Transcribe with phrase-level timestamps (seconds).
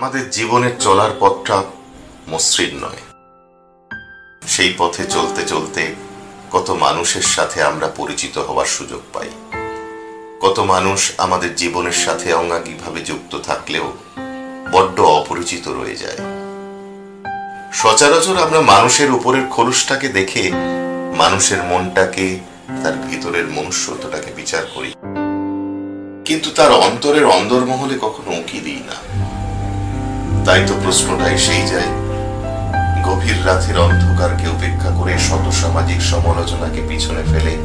[0.00, 1.62] আমাদের জীবনের চলার পথটা
[2.28, 3.00] মসৃণ নয়।
[4.46, 5.94] সেই পথে চলতে চলতে
[6.52, 9.30] কত মানুষের সাথে আমরা পরিচিত হওয়ার সুযোগ পাই।
[10.40, 13.92] কত মানুষ আমাদের জীবনের সাথে অঙ্গাঙ্গিভাবে যুক্ত থাকলেও
[14.72, 16.18] বড্ড অপরিচিত রয়ে যায়।
[17.72, 20.50] সচরাচর আমরা মানুষের উপরের খোলসটাকে দেখে
[21.16, 22.38] মানুষের মনটাকে,
[22.82, 24.92] তার ভিতরের মনুষ্যত্বটাকে বিচার করি।
[26.24, 28.79] কিন্তু তার অন্তরের অন্দরমহলে কখনো উঁকি দিই
[30.46, 31.90] তাই তো প্রশ্নটা এসেই যায়
[33.04, 37.56] গভীর রাতের অন্ধকারকে উপেক্ষা করে শত সামাজিক সমালোচনাকে পিছনে ফেলে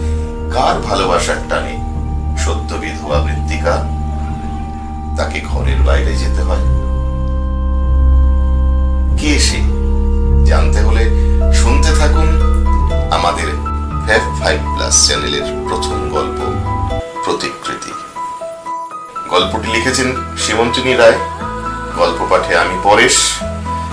[0.54, 1.78] কার ভালোবাসার টানে
[2.38, 3.84] সদ্য বিধবা মৃত্তিকা?
[5.18, 6.66] তাকে ঘরের বাইরে যেতে হয়।
[9.18, 9.58] কে সে?
[10.46, 11.10] জানতে হলে
[11.54, 12.28] শুনতে থাকুন
[13.12, 13.48] আমাদের
[14.06, 16.40] ফ্যাব ফাইভ প্লাস চ্যানেলের প্রথম গল্প,
[17.26, 17.92] প্রতিকৃতি।
[19.30, 21.35] গল্পটি লিখেছেন সীমন্তিনী রায়।
[21.96, 23.18] গল্প পাঠে আমি পরেশ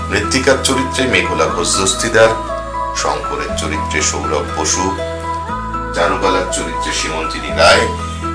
[0.09, 2.29] মৃত্তিকার চরিত্রে মেঘলা ঘোষ দস্তিদার
[2.95, 4.95] শঙ্করের চরিত্রে সৌরভ বসু
[5.95, 7.85] চারুকলার চরিত্রে সীমন্তিনী রায়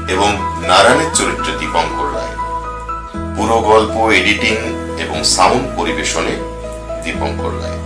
[0.09, 0.31] এবং
[0.67, 2.35] নারায়ণের চরিত্রে দীপঙ্কর রায়।
[3.37, 4.57] পুরো গল্প এডিটিং
[4.99, 6.35] এবং সাউন্ড পরিবেশনে
[7.05, 7.81] দীপঙ্কর রায়।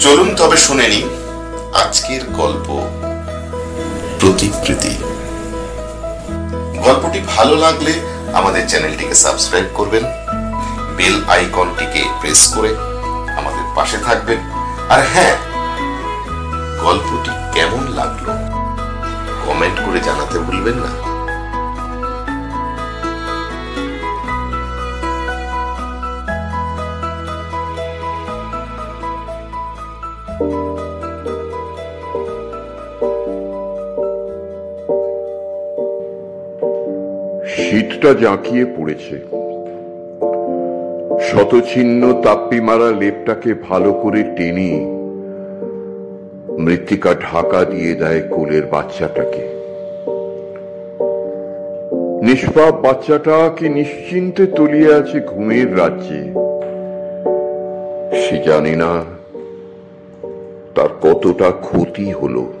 [0.00, 1.02] চলুন তবে শুনে নি
[1.72, 2.66] আজকের গল্প
[4.20, 4.94] প্রতিকৃতি।
[6.84, 7.92] গল্পটি ভালো লাগলে
[8.32, 10.04] আমাদের চ্যানেলটিকে সাবস্ক্রাইব করবেন।
[11.02, 12.70] বেল আইকনটিকে প্রেস করে
[13.38, 14.40] আমাদের পাশে থাকবেন।
[14.94, 15.36] আর হ্যাঁ
[16.82, 18.26] গল্পটি কেমন লাগল
[19.46, 20.90] কমেন্ট করে জানাতে ভুলবেন না।
[37.56, 39.41] শীতটা জাঁকিয়ে পড়েছে।
[41.32, 45.02] শতছিন্ন তাপ্পি মারা লেপটাকে ভালো করে টেনে
[46.58, 49.42] মৃত্তিকা ঢাকা দিয়ে দেয় কোলের বাচ্চাটাকে।
[52.22, 56.20] নিষ্পাপ বাচ্চাটা কি নিশ্চিন্তে তলিয়ে আছে ঘুমের রাজ্যে?
[58.20, 59.04] সে জানে না
[60.74, 62.52] তার কতটা ক্ষতি হলো।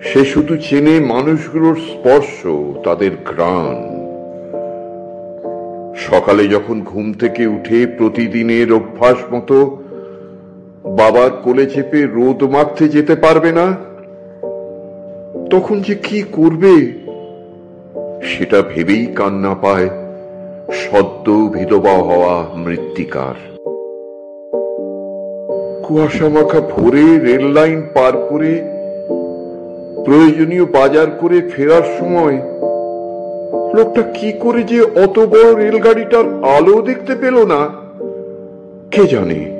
[0.00, 2.46] সে শুধু চেনে মানুষগুলোর স্পর্শ,
[2.84, 3.95] তাদের ঘ্রাণ।
[5.96, 9.76] সকালে যখন ঘুম থেকে উঠে প্রতিদিনের অভ্যাস মতো
[10.84, 13.66] বাবার কোলে চেপে রোদ মাখতে যেতে পারবে না,
[15.50, 16.74] তখন যে কি করবে
[18.22, 19.88] সেটা ভেবেই কান্না পায়
[20.72, 23.34] সদ্য বিধবা হওয়া মৃত্তিকার।
[25.84, 28.52] কুয়াশা মাখা ভোরে রেল লাইন পার করে
[30.04, 32.36] প্রয়োজনীয় বাজার করে ফেরার সময়
[33.76, 37.68] লোকটা কি করে যে অত বড় রেলগাড়িটার আলো দেখতে পেল না?
[38.90, 39.56] কে জানে?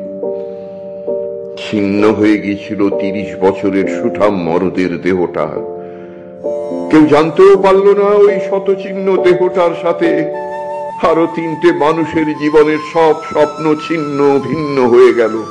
[1.59, 5.47] ছিন্ন হয়ে গিয়েছিল তিরিশ বছরের সুঠাম মরদের দেহটা।
[6.91, 10.25] কেউ জানতেও পারল না ওই শতচিহ্ন দেহটার সাথে।
[11.03, 15.43] আরও তিনটে মানুষের জীবনের সব স্বপ্ন ছিন্ন ভিন্ন হয়ে গেল।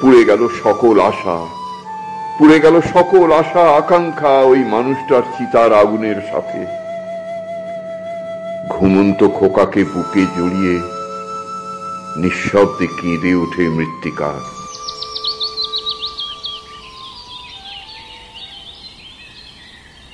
[0.00, 1.46] পুড়ে গেল সকল আশা।
[2.38, 6.83] পুড়ে গেল সকল আশা, আকাঙ্ক্ষা ওই মানুষটার চিতার আগুনের সাথে।
[8.70, 10.80] ঘুমন্ত খোকাকে বুকে জড়িয়ে
[12.16, 14.30] নিঃশব্দে কেঁদে ওঠে মৃত্তিকা।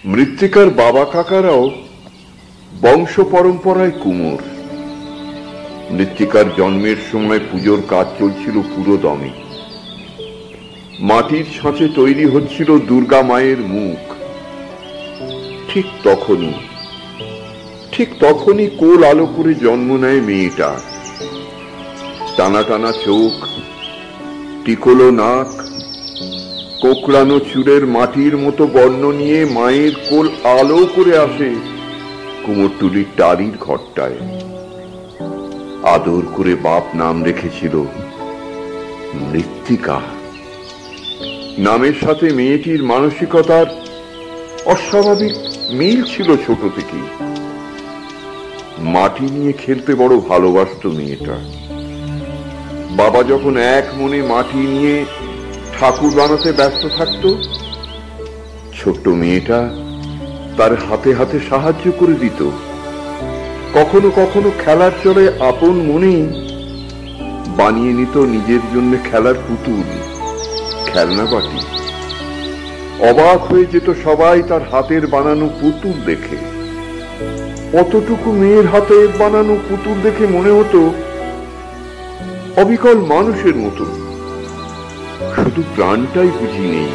[0.04, 1.70] মৃত্তিকার বাবা কাকারাও
[2.82, 4.40] বংশ পরম্পরায় কুমোর।
[5.90, 9.30] মৃত্তিকার জন্মের সময় পুজোর কাজ চলছিল পুরো দমে
[11.00, 14.00] মাটির ছাঁচে তৈরি হচ্ছিল দুর্গা মায়ের মুখ।
[15.68, 16.69] ঠিক তখনই
[18.00, 20.70] ঠিক তখনই কোল আলো করে জন্ম নেয় মেয়েটা।
[22.36, 23.34] টানা টানা চোখ,
[24.64, 25.50] টিকলো নাক,
[26.80, 31.50] কোকড়ানো চুলের মাটির মতো বর্ণ নিয়ে মায়ের কোল আলো করে আসে
[32.46, 34.18] কুমোরটুলির টালির ঘরটায়।
[35.82, 37.82] আদর করে বাপ নাম রেখেছিল
[39.14, 40.00] মৃত্তিকা।
[41.58, 43.66] নামের সাথে মেয়েটির মানসিকতার
[44.64, 45.34] অস্বাভাবিক
[45.70, 47.29] মিল ছিল ছোট থেকেই।
[48.80, 51.36] মাটি নিয়ে খেলতে বড় ভালোবাসত মেয়েটা।
[52.96, 55.04] বাবা যখন এক মনে মাটি নিয়ে
[55.78, 57.34] ঠাকুর বানাতে ব্যস্ত থাকত,
[58.78, 59.70] ছোট্ট মেয়েটা
[60.56, 62.50] তার হাতে হাতে সাহায্য করে দিত।
[63.74, 66.22] কখনো কখনো খেলার চলে আপন মনেই
[67.56, 69.82] বানিয়ে নিত নিজের জন্য খেলার পুতুল,
[70.86, 71.60] খেলনা বাটি।
[73.10, 76.49] অবাক হয়ে যেত সবাই তার হাতের বানানো পুতুল দেখে।
[77.72, 80.92] অতটুকু মেয়ের হাতে বানানো পুতুল দেখে মনে হতো,
[82.60, 83.84] অবিকল মানুষের মতো।
[85.34, 86.88] শুধু প্রাণটাই বুঝি নেই।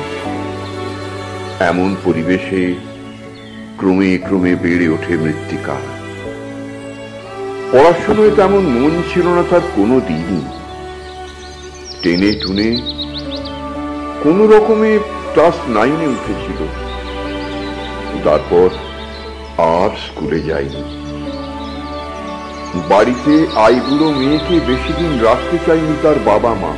[1.60, 2.74] এমন পরিবেশে
[3.77, 5.75] ক্রমে ক্রমে বেড়ে ওঠে মৃত্তিকা।
[7.72, 10.42] পড়াশোনায় তেমন মন ছিল না তার কোনো দিনই।
[12.01, 12.69] টেনে টুনে
[14.24, 15.00] কোন রকমে
[15.33, 16.68] ক্লাস নাইনে উঠেছিল।
[18.24, 18.69] তারপর
[19.57, 20.83] আর স্কুলে যায়নি।
[22.89, 26.75] বাড়িতে আইবুড়ো মেয়েকে বেশি দিন রাখতে চাইনি তার বাবা মা।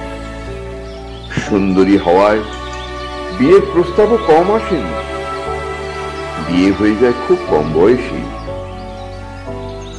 [1.49, 2.39] সুন্দরী হওয়ায়
[3.37, 4.93] বিয়ের প্রস্তাবও কম আসেনি।
[6.47, 8.21] বিয়ে হয়ে যায় খুব কম বয়সী।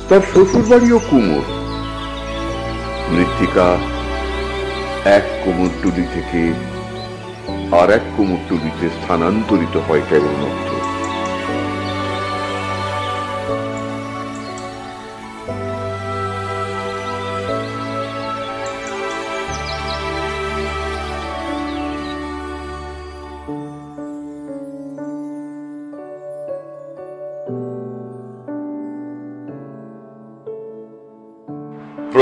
[0.09, 1.43] তার শ্বশুর বাড়িও কুমোর।
[3.09, 3.77] মৃত্তিকা
[5.05, 6.53] এক কুমোরটুলি থেকে
[7.77, 10.78] আর এক কুমোরটুলিতে স্থানান্তরিত হয় কেবলমাত্র।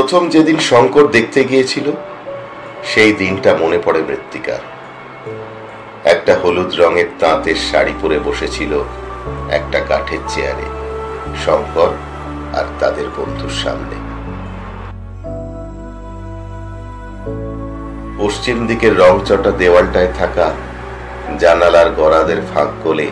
[0.09, 1.87] প্রথম যেদিন শঙ্কর দেখতে গিয়েছিল,
[2.91, 4.63] সেই দিনটা মনে পড়ে মৃত্তিকার
[6.13, 8.73] একটা হলুদ রঙের তাঁতের শাড়ি পরে বসেছিল
[9.51, 10.67] একটা কাঠের চেয়ারে,
[11.45, 11.91] শঙ্কর
[12.59, 13.97] আর তাদের বন্ধুর সামনে।
[18.19, 20.47] পশ্চিম দিকের রংচটা দেওয়ালটায় থাকা
[21.39, 23.09] জানালার গড়াদের ফাঁক গলে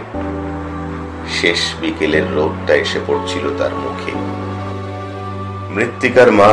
[1.38, 4.12] শেষ বিকেলের রোদটা এসে পড়ছিল তার মুখে।
[5.74, 6.50] মৃত্তিকার মা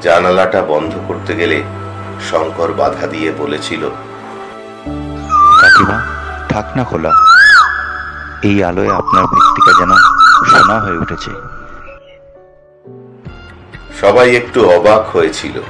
[0.00, 1.62] জানালাটা বন্ধ করতে গেলে
[2.30, 3.88] শঙ্কর বাধা দিয়ে বলেছিল
[5.60, 5.98] কাকিমা
[6.48, 7.12] থাক না খোলা।
[8.42, 9.92] এই আলোয় আপনার মৃত্তিকা যেন
[10.46, 11.30] সোনা হয়ে উঠেছে।
[14.00, 15.60] সবাই একটু অবাক হয়েছিল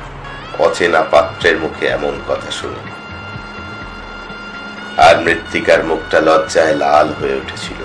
[0.58, 2.96] অচেনা পাত্রের মুখে এমন কথা শুনে।
[5.02, 7.80] আর মৃত্তিকার মুখটা লজ্জায় লাল হয়ে উঠেছিল।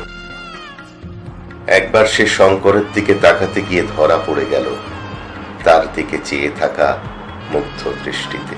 [1.68, 4.76] একবার সে শঙ্করের দিকে তাকাতে গিয়ে ধরা পড়ে গেল।
[5.64, 6.98] তার দিকে চেয়ে থাকা
[7.52, 8.56] মুগ্ধ দৃষ্টিতে।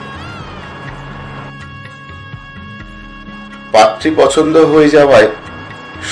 [3.72, 5.28] পাত্রী পছন্দ হয়ে যাওয়ায়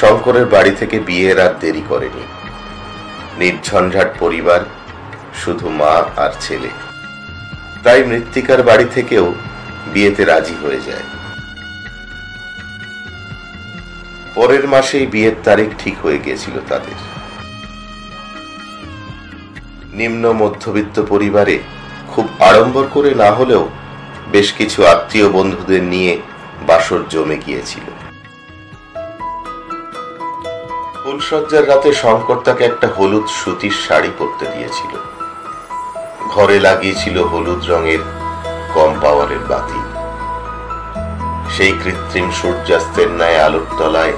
[0.01, 2.23] শঙ্করের বাড়ি থেকে বিয়ের আর দেরি করেনি।
[3.37, 4.61] নির্ঝঞ্ঝাট পরিবার,
[5.43, 6.69] শুধু মা আর ছেলে।
[7.83, 9.33] তাই মৃত্তিকার বাড়ি থেকেও
[9.93, 11.03] বিয়েতে রাজি হয়ে যায়।
[14.35, 17.10] পরের মাসেই বিয়ের তারিখ ঠিক হয়ে গিয়েছিল তাদের।
[20.01, 21.55] নিম্ন মধ্যবিত্ত পরিবারে
[22.11, 23.63] খুব আড়ম্বর করে না হলেও
[24.31, 26.11] বেশ কিছু আত্মীয় বন্ধুদের নিয়ে
[26.67, 27.85] বাসর জমে গিয়েছিল।
[31.03, 34.93] ফুলসজ্জার রাতে শঙ্কর তাকে একটা হলুদ সুতির শাড়ি পরতে দিয়েছিল।
[36.29, 38.01] ঘরে লাগিয়েছিল হলুদ রঙের
[38.73, 39.81] কম পাওয়ারের বাতি।
[41.55, 44.15] সেই কৃত্রিম সূর্যাস্তের ন্যায় আলোর তলায়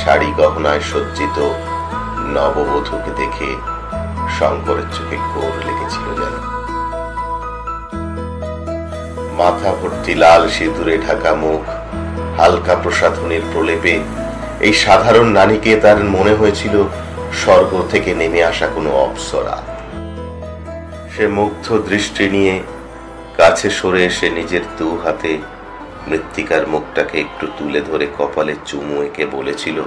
[0.00, 1.38] শাড়ি গহনায় সজ্জিত
[2.34, 3.50] নববধূকে দেখে
[4.36, 6.34] শঙ্করের চোখে ঘোর লেগেছিল যেন।
[9.38, 11.64] মাথা ভর্তি লাল সিঁদুরে ঢাকা মুখ,
[12.38, 13.94] হালকা প্রসাধনীর প্রলেপে
[14.66, 16.74] এই সাধারণ নারীকে তার মনে হয়েছিল
[17.40, 19.56] স্বর্গ থেকে নেমে আসা কোনো অপ্সরা।
[21.12, 22.54] সে মুগ্ধ দৃষ্টি নিয়ে
[23.36, 25.32] কাছে সরে এসে নিজের দু হাতে
[26.08, 29.78] মৃত্তিকার মুখটাকে একটু তুলে ধরে কপালে চুমু এঁকে বলেছিল,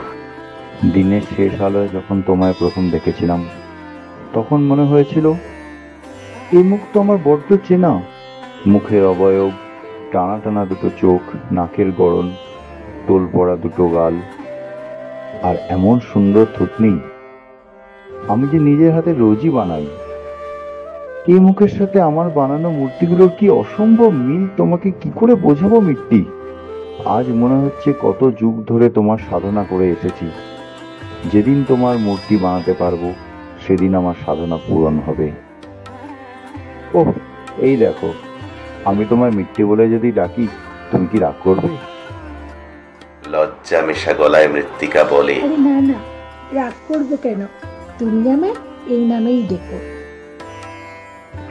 [0.94, 3.42] দিনের শেষ আলোয় যখন তোমায় প্রথম দেখেছিলাম
[4.34, 5.26] তখন মনে হয়েছিল,
[6.58, 7.92] এই মুখ তো আমার বড্ড চেনা।
[8.68, 9.52] মুখের অবয়ব,
[10.12, 11.22] টানা টানা দুটো চোখ,
[11.52, 12.28] নাকের গড়ন
[13.08, 14.16] টোল পড়া দুটো গাল,
[15.44, 16.94] আর এমন সুন্দর থুতনি।
[18.28, 19.86] আমি যে নিজের হাতে রোজই বানাই।
[21.28, 24.44] এই মুখের সাথে আমার বানানো মূর্তিগুলোর কি অসম্ভব মিল?
[24.58, 26.22] তোমাকে কি করে বোঝাবো মিট্টি?
[27.18, 30.28] আজ মনে হচ্ছে কত যুগ ধরে তোমার সাধনা করে এসেছি।
[31.32, 33.04] যেদিন তোমার মূর্তি বানাতে পারব
[33.68, 35.32] সেদিন আমার সাধনা পূরণ হবে।
[36.94, 37.12] ওহ
[37.58, 38.14] এই দেখো
[38.86, 40.48] আমি তোমায় মিট্টি বলে যদি ডাকি
[40.92, 41.68] তুমি কি রাগ করবে?
[43.30, 45.98] লজ্জা মেশা গলায় মৃত্তিকা বলে। আরে না না
[46.54, 47.46] রাগ করব কেন?
[48.00, 48.56] তুমি আমায়
[48.88, 49.78] এই নামেই ডেকো।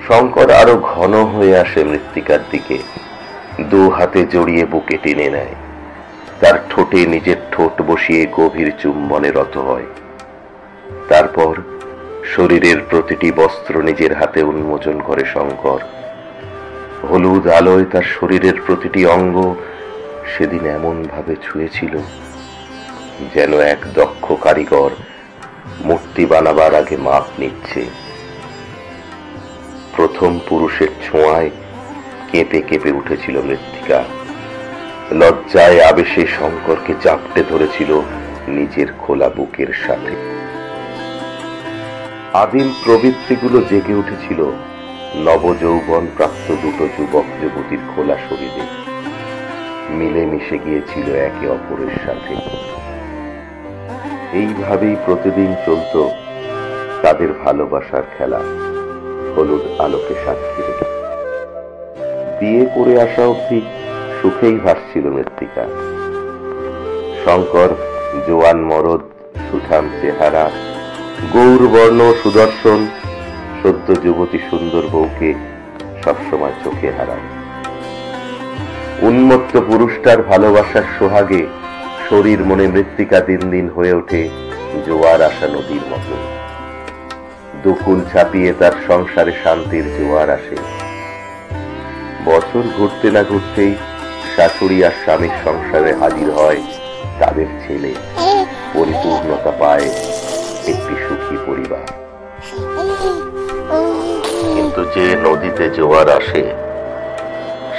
[0.09, 2.79] শঙ্কর আরও ঘন হয়ে আসে মৃত্তিকার দিকে।
[3.71, 5.55] দু হাতে জড়িয়ে বুকে টেনে নেয়।
[6.41, 9.87] তার ঠোঁটে নিজের ঠোঁট বসিয়ে গভীর চুম্বনে রত হয়।
[11.09, 11.55] তারপর
[12.25, 15.79] শরীরের প্রতিটি বস্ত্র নিজের হাতে উন্মোচন করে শঙ্কর।
[17.11, 19.55] হলুদ আলোয় তার শরীরের প্রতিটি অঙ্গ
[20.37, 21.99] সেদিন এমন ভাবে ছুঁয়েছিল
[23.35, 24.91] যেন এক দক্ষ কারিগর
[25.81, 27.85] মূর্তি বানাবার আগে মাপ নিচ্ছে।
[29.97, 31.51] প্রথম পুরুষের ছোঁয়ায়
[32.33, 34.05] কেঁপে কেঁপে উঠেছিল মৃত্তিকা।
[35.13, 38.01] লজ্জায় আবেশে শঙ্করকে চাপটে ধরেছিল
[38.49, 40.40] নিজের খোলা বুকের সাথে।
[42.33, 44.41] আদিম প্রবৃত্তিগুলো জেগে উঠেছিল।
[45.27, 48.65] নবযৌবন প্রাপ্ত দুটো যুবক যুবতীর খোলা শরীরে।
[49.91, 52.35] মিলেমিশে গিয়েছিল একে অপরের সাথে।
[54.33, 55.95] এইভাবেই প্রতিদিন চলত
[57.03, 58.41] তাদের ভালোবাসার খেলা,
[59.37, 60.87] হলুদ আলোকে সাক্ষী রেখে
[62.41, 63.61] বিয়ে করে আসা অবধি
[64.23, 65.65] সুখেই ভাসছিল মৃত্তিকা।
[67.25, 67.71] শঙ্কর,
[68.27, 69.01] জোয়ান মরদ,
[69.51, 70.51] সুঠাম চেহারা
[71.21, 72.81] গৌরবর্ণ সুদর্শন
[73.63, 75.35] সদ্য যুবতী সুন্দর বউকে
[76.05, 77.27] সবসময় চোখে হারায়।
[79.03, 81.43] উন্মত্ত পুরুষটার ভালোবাসার সোহাগে
[82.09, 84.29] শরীর মনে মৃত্তিকা দিন দিন হয়ে ওঠে
[84.87, 86.15] জোয়ার আসা নদীর মতো।
[87.63, 90.57] দুকুল ছাপিয়ে তার সংসারে শান্তির জোয়ার আসে।
[92.25, 93.75] বছর ঘুরতে না ঘুরতেই
[94.37, 96.61] শাশুড়ি আর স্বামীর সংসারে হাজির হয়
[97.21, 97.91] তাদের ছেলে।
[98.75, 99.89] পরিপূর্ণতা পায়
[100.73, 100.95] একটি
[101.31, 101.85] সুখী পরিবার।
[104.55, 106.43] কিন্তু যে নদীতে জোয়ার আসে,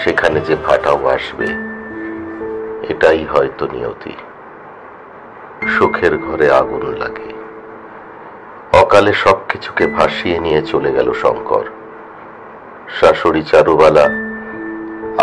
[0.04, 1.48] সেখানে যে ভাটাও আসবে,
[2.90, 4.14] এটাই হয়তো নিয়তি।
[5.68, 7.30] সুখের ঘরে আগুন লাগে।
[8.80, 11.66] অকালে সবকিছুকে ভাসিয়ে নিয়ে চলে গেল শঙ্কর।
[13.00, 14.06] শাশুড়ি চারুবালা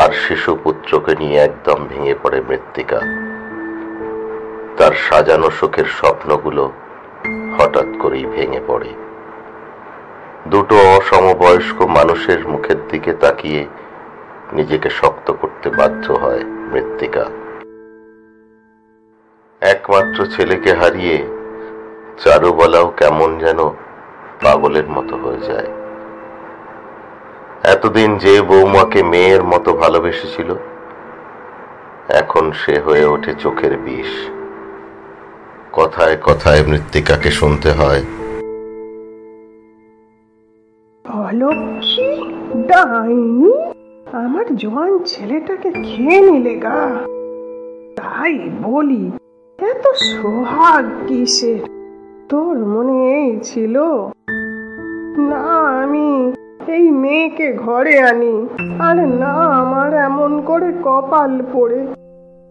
[0.05, 3.01] আর শিশু পুত্রকে নিয়ে একদম ভেঙে পড়ে মৃত্তিকা।
[4.77, 6.73] তার সাজানো সুখের স্বপ্নগুলো
[7.59, 8.91] হঠাৎ করেই ভেঙে পড়ে।
[10.47, 13.67] দুটো অসমবয়স্ক মানুষের মুখের দিকে তাকিয়ে
[14.53, 17.25] নিজেকে শক্ত করতে বাধ্য হয় মৃত্তিকা।
[19.63, 21.17] একমাত্র ছেলেকে হারিয়ে
[22.25, 23.61] চারুবালাও কেমন যেন
[24.43, 25.71] পাগলের মতো হয়ে যায়।
[27.63, 30.55] এতদিন যে বৌমাকে মেয়ের মতো ভালোবেসেছিল,
[32.09, 34.13] এখন সে হয়ে ওঠে চোখের বিষ।
[35.73, 38.03] কথায় কথায় মৃত্তিকাকে শুনতে হয়।
[42.55, 43.53] ডাইনি?
[44.13, 46.91] আমার জোয়ান ছেলেটাকে খেয়ে নিলে গা।
[47.97, 49.11] তাই বলি,
[49.59, 51.59] এত সোহাগ কিসের?
[52.29, 53.83] তোর মনে এই ছিল?
[55.19, 55.43] না,
[55.83, 56.33] আমি
[56.69, 58.49] এই মেয়েকে ঘরে আনি,
[58.79, 61.98] আর না আমার এমন করে কপাল পড়ে।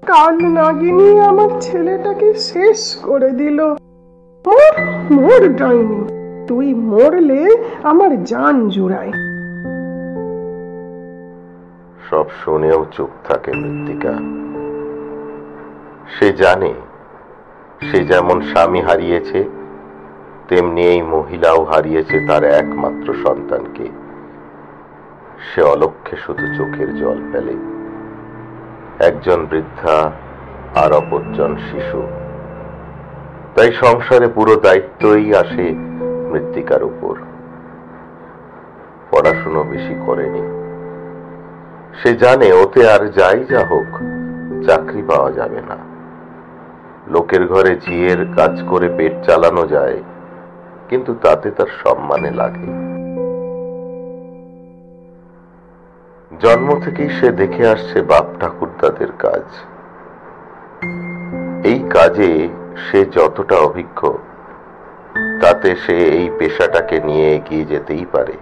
[0.08, 3.60] কাল নাগিনী আমার ছেলেটাকে শেষ করে দিল।
[4.46, 4.74] মোর
[5.12, 6.02] মোর ডাইনি,
[6.48, 7.42] তুই মরলে
[7.84, 9.12] আমার জান জুড়াই
[12.10, 14.14] সব শুনেও চুপ থাকে মৃত্তিকা।
[16.16, 16.74] সে জানে,
[17.88, 19.40] সে যেমন স্বামী হারিয়েছে,
[20.48, 23.86] তেমনি এই মহিলাও হারিয়েছে তার একমাত্র সন্তানকে।
[25.48, 27.77] সে অলক্ষে শুধু চোখের জল ফেলে।
[29.00, 30.12] একজন বৃদ্ধা
[30.76, 32.02] আর অপরজন শিশু।
[33.56, 35.72] তাই সংসারে পুরো দায়িত্বই আসে
[36.32, 37.16] মৃত্তিকার উপর।
[39.12, 40.42] পড়াশুনো বেশি করেনি।
[42.02, 43.92] সে জানে ওতে আর যাই যা হোক,
[44.68, 45.78] চাকরি পাওয়া যাবে না।
[47.08, 49.98] লোকের ঘরে ঝিয়ের কাজ করে পেট চালানো যায়,
[50.90, 52.87] কিন্তু তাতে তার সম্মানে লাগে।
[56.42, 59.44] জন্ম থেকেই সে দেখে আসছে বাপ ঠাকুরদাদের কাজ।
[61.64, 62.48] এই কাজে
[62.86, 64.02] সে যতটা অভিজ্ঞ,
[65.42, 68.34] তাতে সে এই পেশাটাকে নিয়ে এগিয়ে যেতেই পারে।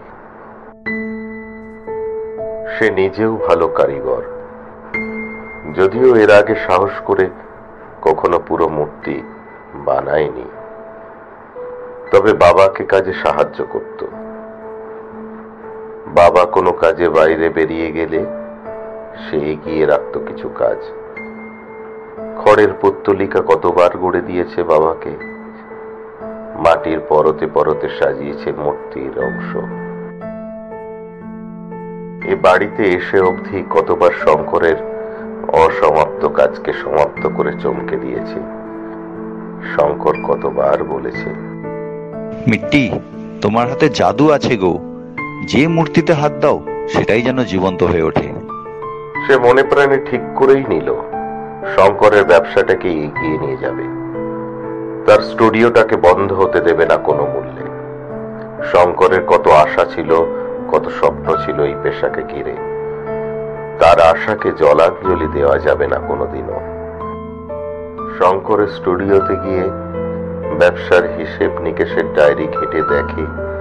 [2.75, 4.23] সে নিজেও ভালো কারিগর।
[5.73, 7.29] যদিও এর আগে সাহস করে
[8.01, 9.21] কখনো পুরো মূর্তি
[9.75, 10.47] বানায়নি,
[12.11, 14.05] তবে বাবাকে কাজে সাহায্য করত।
[16.07, 18.25] বাবা কোনো কাজে বাইরে বেরিয়ে গেলে
[19.24, 20.77] সে এগিয়ে রাখত কিছু কাজ।
[22.38, 25.09] খড়ের পত্তলিকা কতবার গড়ে দিয়েছে বাবাকে।
[26.55, 29.55] মাটির পরতে পরতে সাজিয়েছে মূর্তির অংশ।
[32.25, 34.75] এ বাড়িতে এসে অবধি কতবার শঙ্করের
[35.47, 38.39] অসমাপ্ত কাজকে সমাপ্ত করে চমকে দিয়েছে।
[39.75, 41.29] শঙ্কর কতবার বলেছে,
[42.47, 42.91] মিট্টি,
[43.41, 44.94] তোমার হাতে জাদু আছে গো।
[45.44, 48.34] যে মূর্তিতে হাত দাও, সেটাই যেন জীবন্ত হয়ে ওঠে।
[49.27, 50.94] সে মনে প্রাণে ঠিক করেই নিল,
[51.75, 53.84] শঙ্করের ব্যবসাটাকে এগিয়ে নিয়ে যাবে।
[55.06, 57.65] তার স্টুডিওটাকে বন্ধ হতে দেবে না কোনো মূল্যে।
[58.65, 60.15] শঙ্করের কত আশা ছিল,
[60.72, 62.56] কত স্বপ্ন ছিল এই পেশাকে ঘিরে।
[63.80, 66.60] তার আশাকে জলাঞ্জলি দেওয়া যাবে না কোনোদিনও।
[68.20, 69.63] শঙ্করের স্টুডিওতে গিয়ে
[70.60, 73.54] ব্যবসার হিসেব নিকেশের ডায়েরি ঘেটে দেখে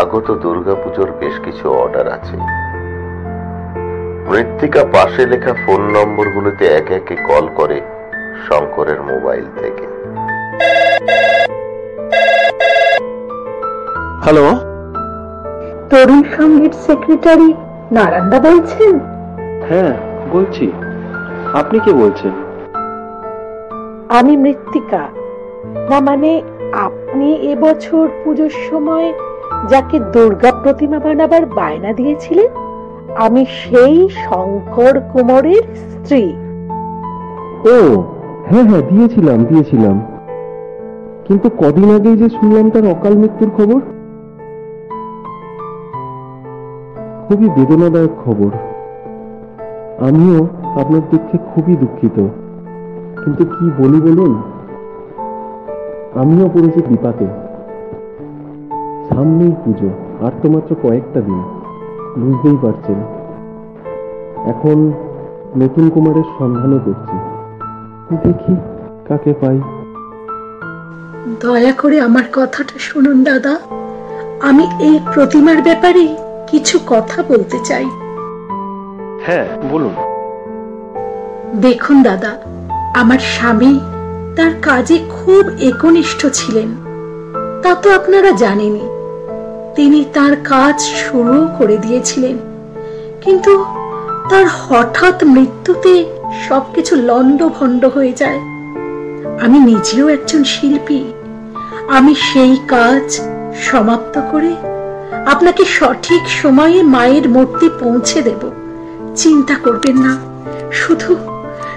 [0.00, 2.36] আগত দুর্গাপুজোর বেশ কিছু অর্ডার আছে।
[4.30, 7.80] মৃত্তিকা পাশে লেখা ফোন নম্বরগুলোতে একে একে কল করে
[8.48, 9.86] শঙ্করের মোবাইল থেকে।
[14.22, 14.46] হ্যালো?
[15.90, 17.54] তরুণ সংগীত সেক্রেটারি
[17.92, 18.98] নারায়ণদা বলছেন?
[19.68, 19.94] হ্যাঁ
[20.32, 20.72] বলছি।
[21.52, 22.32] আপনি কে বলছেন?
[24.08, 25.08] আমি মৃত্তিকা।
[25.90, 29.12] না মানে আপনি এবছর পুজোর সময়
[29.68, 32.46] যাকে দুর্গা প্রতিমা বানাবার বায়না দিয়েছিলেন,
[33.16, 36.32] আমি সেই শঙ্কর কুমারের স্ত্রী।
[37.64, 38.02] ও
[38.46, 40.06] হ্যাঁ হ্যাঁ দিয়েছিলাম দিয়েছিলাম।
[41.24, 43.80] কিন্তু কদিন আগেই যে শুনলাম তার অকাল মৃত্যুর খবর?
[47.28, 48.50] খুবই বেদনাদায়ক খবর।
[50.08, 50.44] আমিও
[50.80, 52.26] আপনার দুঃখে খুবই দুঃখিত।
[53.24, 54.42] কিন্তু কি বলি বলুন?
[56.14, 57.43] আমিও পড়েছি বিপাকে।
[59.08, 59.90] সামনেই পুজো
[60.26, 61.42] আর তো মাত্র কয়েকটা দিন।
[62.18, 62.98] বুঝতেই পারছেন।
[64.50, 64.92] এখন
[65.56, 67.16] নতুন কুমারের সন্ধানে করছি
[68.24, 68.56] দেখি
[69.08, 69.60] কাকে পাই।
[71.40, 73.58] দয়া করে আমার কথাটা শুনুন দাদা।
[74.40, 77.86] আমি এই প্রতিমার ব্যাপারে কিছু কথা বলতে চাই।
[79.26, 79.94] হ্যাঁ বলুন।
[81.60, 82.38] দেখুন দাদা
[82.94, 83.80] আমার স্বামী
[84.36, 86.83] তার কাজে খুব একনিষ্ঠ ছিলেন।
[87.64, 88.80] তা তো আপনারা জানেনই।
[89.74, 92.38] তিনি তার কাজ শুরু করে দিয়েছিলেন।
[93.20, 93.64] কিন্তু
[94.30, 96.04] তার হঠাৎ মৃত্যুতে
[96.48, 98.38] সবকিছু লণ্ডভণ্ড হয়ে যায়।
[99.40, 101.04] আমি নিজেও একজন শিল্পী।
[101.88, 103.20] আমি সেই কাজ
[103.56, 104.56] সমাপ্ত করে
[105.26, 108.50] আপনাকে সঠিক সময়ে মায়ের মূর্তি পৌঁছে দেব।
[109.16, 110.18] চিন্তা করবেন না।
[110.72, 111.16] শুধু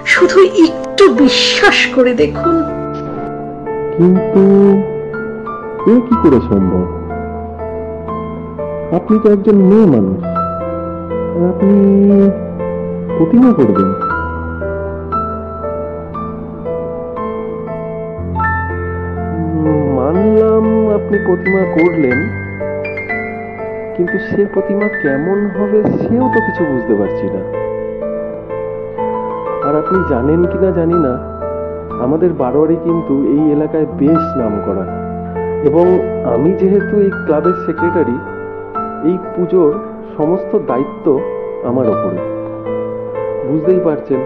[0.06, 2.62] শুধু একটু বিশ্বাস করে দেখুন।
[3.96, 4.97] কিন্তু
[5.90, 6.84] এ কি করে সম্ভব?
[8.98, 10.20] আপনি তো একজন মেয়ে মানুষ।
[11.50, 11.76] আপনি
[13.16, 13.88] প্রতিমা করবেন।
[19.98, 20.64] মানলাম
[20.98, 22.18] আপনি প্রতিমা করলেন,
[23.94, 27.42] কিন্তু সে প্রতিমা কেমন হবে সেও তো কিছু বুঝতে পারছি না।
[29.66, 31.12] আর আপনি জানেন কিনা জানি না,
[32.04, 34.84] আমাদের বারোয়ারি কিন্তু এই এলাকায় বেশ নাম করা
[35.64, 35.86] এবং
[36.34, 38.18] আমি যেহেতু এই ক্লাবের সেক্রেটারি,
[39.08, 39.78] এই পুজোর
[40.16, 41.20] সমস্ত দায়িত্ব
[41.64, 42.18] আমার ওপরে।
[43.48, 44.20] বুঝতেই পারছেন,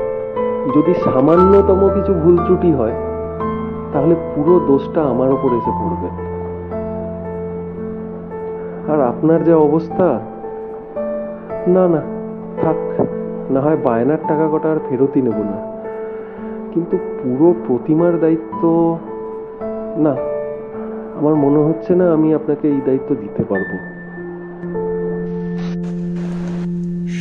[0.77, 2.93] যদি সামান্যতম কিছু ভুল ত্রুটি হয়,
[3.93, 6.09] তাহলে পুরো দোষটা আমার ওপর এসে পড়বে।
[8.93, 10.21] আর আপনার যা অবস্থা?
[11.67, 12.01] না না,
[12.63, 13.07] থাক,
[13.51, 15.57] না হয় বায়নার টাকা কটা আর ফেরতই নেব না।
[16.73, 18.97] কিন্তু পুরো প্রতিমার দায়িত্ব,
[19.97, 20.32] না
[21.19, 23.71] আমার মনে হচ্ছে না আমি আপনাকে এই দায়িত্ব দিতে পারব।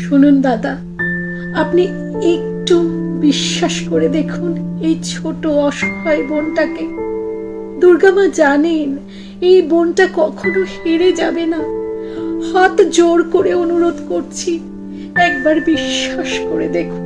[0.02, 0.76] শুনুন দাদা,
[1.56, 1.84] আপনি
[2.36, 2.76] একটু
[3.20, 6.86] বিশ্বাস করে দেখুন এই ছোট অসহায় বোনটাকে।
[7.80, 8.98] দুর্গামা জানেন,
[9.42, 11.62] এই বোনটা কখনো হেরে যাবে না।
[12.50, 14.60] হাত জোর করে অনুরোধ করছি,
[15.28, 17.04] একবার বিশ্বাস করে দেখুন।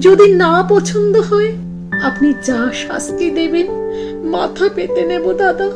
[0.00, 1.52] যদি না পছন্দ হয়,
[2.02, 3.68] আপনি যা শাস্তি দেবেন,
[4.24, 5.68] মাথা পেতে নেব দাদা।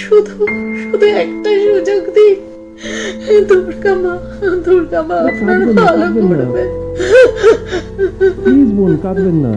[0.00, 0.36] শুধু
[0.82, 2.38] শুধু একটা সুযোগ দিন
[3.48, 4.14] দুর্গা মা
[4.66, 6.62] দুর্গা মা আপনার ভালো করবে
[8.42, 9.52] প্লিজ বোন কাঁদবেন না।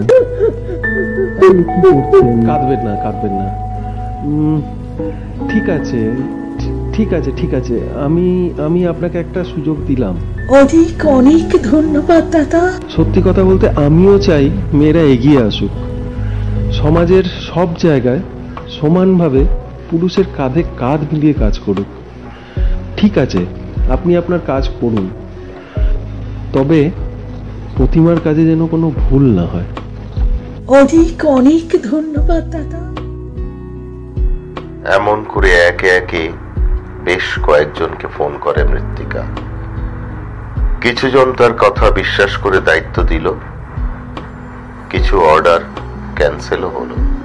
[2.47, 3.47] কাঁদবেন না কাঁদবেন না।
[5.51, 6.01] ঠিক আছে
[6.95, 8.27] ঠিক আছে ঠিক আছে। আমি
[8.65, 10.15] আমি আপনাকে একটা সুযোগ দিলাম।
[10.61, 12.61] অনেক অনেক ধন্যবাদ দাদা।
[12.95, 15.73] সত্যি কথা বলতে আমিও চাই মেয়েরা এগিয়ে আসুক।
[16.71, 18.21] সমাজের সব জায়গায়
[18.79, 19.41] সমানভাবে
[19.95, 21.85] পুরুষের কাঁধে কাঁধ মিলিয়ে কাজ করুক।
[22.97, 23.45] ঠিক আছে
[23.91, 25.09] আপনি আপনার কাজ করুন।
[26.53, 26.91] তবে
[27.77, 29.63] প্রতিমার কাজে যেন কোনো ভুল না হয়।
[30.67, 32.77] অনেক অনেক ধন্যবাদ দাদা।
[34.95, 36.31] এমন করে একে একে
[37.03, 39.23] বেশ কয়েকজনকে ফোন করে মৃত্তিকা।
[40.81, 43.33] কিছুজন তার কথা বিশ্বাস করে দায়িত্ব দিল।
[44.89, 45.59] কিছু অর্ডার
[46.15, 47.24] ক্যান্সেলও হলো।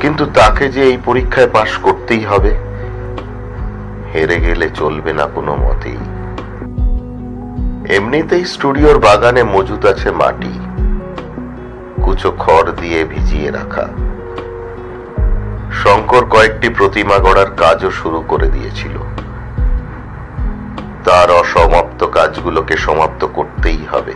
[0.00, 2.52] কিন্তু তাকে যে এই পরীক্ষায় পাশ করতেই হবে,
[4.14, 5.98] হেরে গেলে চলবে না কোনো মতেই।
[7.96, 10.54] এমনিতেই স্টুডিওর বাগানে মজুত আছে মাটি,
[12.02, 13.86] কুচো খড় দিয়ে ভিজিয়ে রাখা।
[15.72, 18.98] শঙ্কর কয়েকটি প্রতিমা গড়ার কাজও শুরু করে দিয়েছিল।
[21.04, 24.14] তার অসমাপ্ত কাজগুলোকে সমাপ্ত করতেই হবে।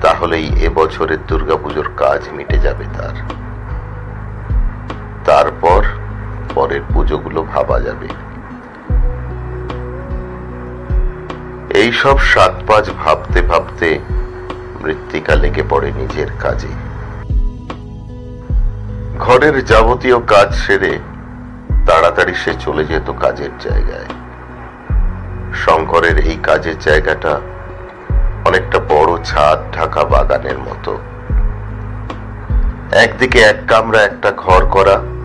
[0.00, 3.47] তাহলেই এবছরের দুর্গাপুজোর কাজ মিটে যাবে তার।
[6.54, 8.08] পরের পুজোগুলো ভাবা যাবে।
[11.80, 13.98] এই সব সাত পাঁচ ভাবতে ভাবতে
[14.82, 16.68] মৃত্তিকা লেগে পড়ে নিজের কাজে।
[19.18, 20.98] ঘরের যাবতীয় কাজ সেরে
[21.86, 24.08] তাড়াতাড়ি সে চলে যেত কাজের জায়গায়।
[25.54, 27.40] শঙ্করের এই কাজের জায়গাটা
[28.44, 30.98] অনেকটা বড় ছাদ, ঢাকা বাগানের মতো।
[32.92, 35.17] একদিকে এক কামরা, একটা ঘর করা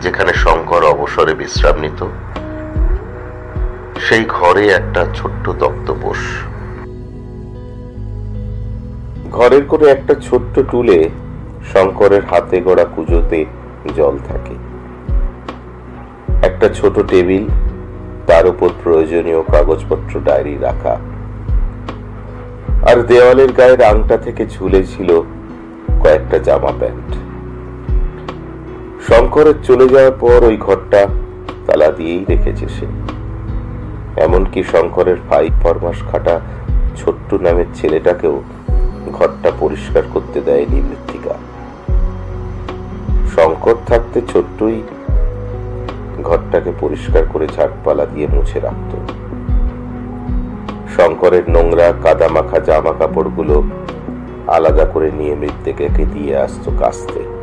[0.00, 2.06] যেখানে শঙ্কর অবসরে বিশ্রাম নিত
[4.00, 6.18] সেই ঘরে একটা ছোট্ট দপ্তপোষ
[9.32, 11.08] ঘরের করে একটা ছোট্ট টুলে
[11.72, 13.44] শঙ্করের হাতে গড়া পুজোতে
[13.96, 14.54] জল থাকে।
[16.46, 17.46] একটা ছোট টেবিল,
[18.26, 20.94] তার উপর প্রয়োজনীয় কাগজপত্র, ডায়েরি রাখা।
[22.90, 25.22] আর দেওয়ালের গায়ের আংটা থেকে ঝুলে ছিল
[26.02, 27.23] কয়েকটা জামা প্যান্ট।
[29.08, 31.06] শঙ্করের চলে যাওয়ার পর ওই ঘরটা
[31.66, 32.86] তালা দিয়েই রেখেছে সে।
[34.16, 36.40] এমনকি শঙ্করের ফাইভ ফরমাস খাটা
[36.96, 38.42] ছোট্ট নামের ছেলেটাকেও
[39.12, 41.34] ঘরটা পরিষ্কার করতে দেয়নি মৃত্তিকা।
[43.36, 44.82] শঙ্কর থাকতে ছোট্টই
[46.22, 48.92] ঘরটাকে পরিষ্কার করে ঝাড়পালা দিয়ে মুছে রাখত।
[50.96, 53.62] শঙ্করের নোংরা কাদামাখা জামা কাপড়গুলো
[54.46, 57.33] আলাদা করে নিয়ে মৃত্যুকে দিয়ে আসতো কাস্তে।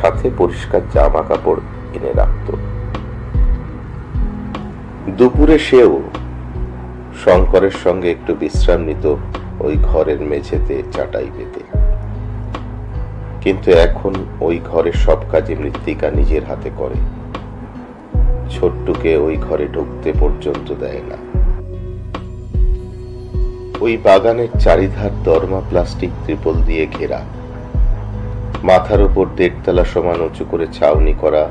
[0.00, 1.60] সাথে পরিষ্কার জামা কাপড়
[1.92, 2.48] এনে রাখত।
[5.10, 6.02] দুপুরে সেও
[7.24, 9.14] শঙ্করের সঙ্গে একটু বিশ্রাম নিত
[9.60, 11.60] ওই ঘরের মেঝেতে চাটাই পেতে।
[13.40, 16.98] কিন্তু এখন ওই ঘরের সব কাজে মৃত্তিকা নিজের হাতে করে।
[18.50, 21.18] ছোট্টুকে ওই ঘরে ঢুকতে পর্যন্ত দেয় না।
[23.80, 27.20] ওই বাগানের চারিধার দরমা প্লাস্টিক ত্রিপল দিয়ে ঘেরা।
[28.64, 31.44] মাথার উপর দেড়তলা সমান উঁচু করে ছাউনি করা,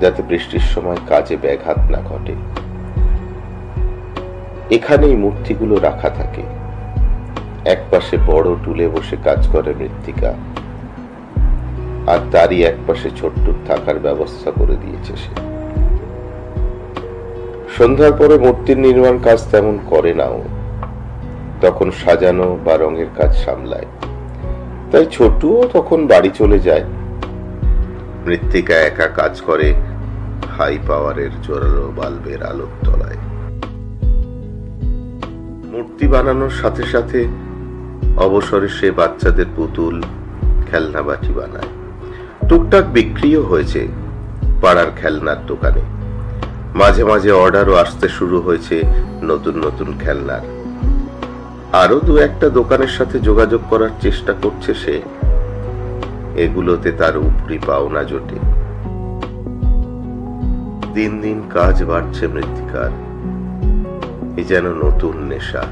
[0.00, 2.34] যাতে বৃষ্টির সময় কাজে ব্যাঘাত না ঘটে।
[4.70, 6.42] এখানেই মূর্তিগুলো রাখা থাকে।
[7.64, 10.30] একপাশে বড় টুলে বসে কাজ করে মৃত্তিকা,
[12.06, 15.32] আর তারই একপাশে ছোট্ট থাকার ব্যবস্থা করে দিয়েছে সে।
[17.76, 20.38] সন্ধ্যার পরে মূর্তির নির্মাণ কাজ তেমন করে নাও।
[21.60, 23.88] তখন সাজানো বা রঙের কাজ সামলায়।
[24.92, 26.84] তাই ছোটুও তখন বাড়ি চলে যায়।
[28.26, 29.74] মৃত্তিকা একা কাজ করে
[30.58, 33.18] হাই পাওয়ারের জোরালো বাল্বের আলোর তলায়।
[35.72, 37.26] মূর্তি বানানোর সাথে সাথে
[38.16, 40.02] অবসরে সে বাচ্চাদের পুতুল,
[40.70, 41.70] খেলনা বাটি বানায়।
[42.48, 43.88] টুকটাক বিক্রিও হয়েছে
[44.60, 45.82] পাড়ার খেলনার দোকানে।
[46.74, 48.82] মাঝে মাঝে অর্ডারও আসতে শুরু হয়েছে
[49.22, 50.61] নতুন নতুন খেলনার।
[51.72, 55.02] আরও দু একটা দোকানের সাথে যোগাযোগ করার চেষ্টা করছে সে।
[56.36, 58.34] এগুলোতে তার উপরি পাওনা জোটে।
[60.94, 62.90] দিন দিন কাজ বাড়ছে মৃত্তিকার।
[64.38, 65.62] এ যেন নতুন নেশা।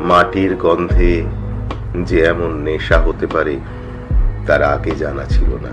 [0.00, 1.22] মাটির গন্ধে
[2.04, 3.58] যে এমন নেশা হতে পারে,
[4.46, 5.72] তার আগে জানা ছিল না।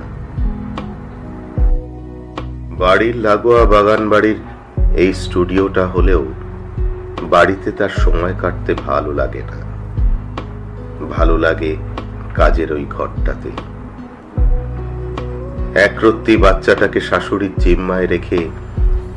[2.78, 4.38] বাড়ির লাগোয়া বাগান বাড়ির
[4.95, 6.26] এই স্টুডিওটা হলেও
[7.30, 9.68] বাড়িতে তার সময় কাটতে ভালো লাগে না।
[11.18, 11.76] ভালো লাগে
[12.36, 13.50] কাজের ওই ঘরটাতে।
[15.80, 18.50] একরত্তি বাচ্চাটাকে শাশুড়ির জিম্মায় রেখে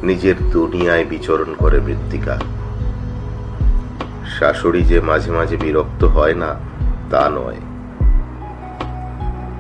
[0.03, 2.41] নিজের দুনিয়ায় বিচরণ করে মৃত্তিকা।
[4.39, 6.55] শাশুড়ি যে মাঝে মাঝে বিরক্ত হয় না,
[7.11, 7.57] তা নয়।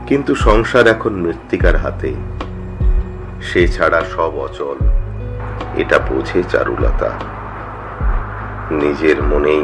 [0.06, 2.14] কিন্তু সংসার এখন মৃত্তিকার হাতে।
[3.42, 4.86] সে ছাড়া সব অচল।
[5.76, 7.39] এটা বোঝে চারুলতা।
[8.70, 9.62] নিজের মনেই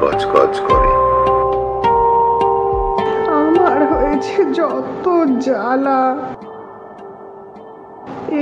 [0.00, 0.90] গজগজ করে।
[3.40, 5.04] আমার হয়েছে যত
[5.44, 6.02] জ্বালা।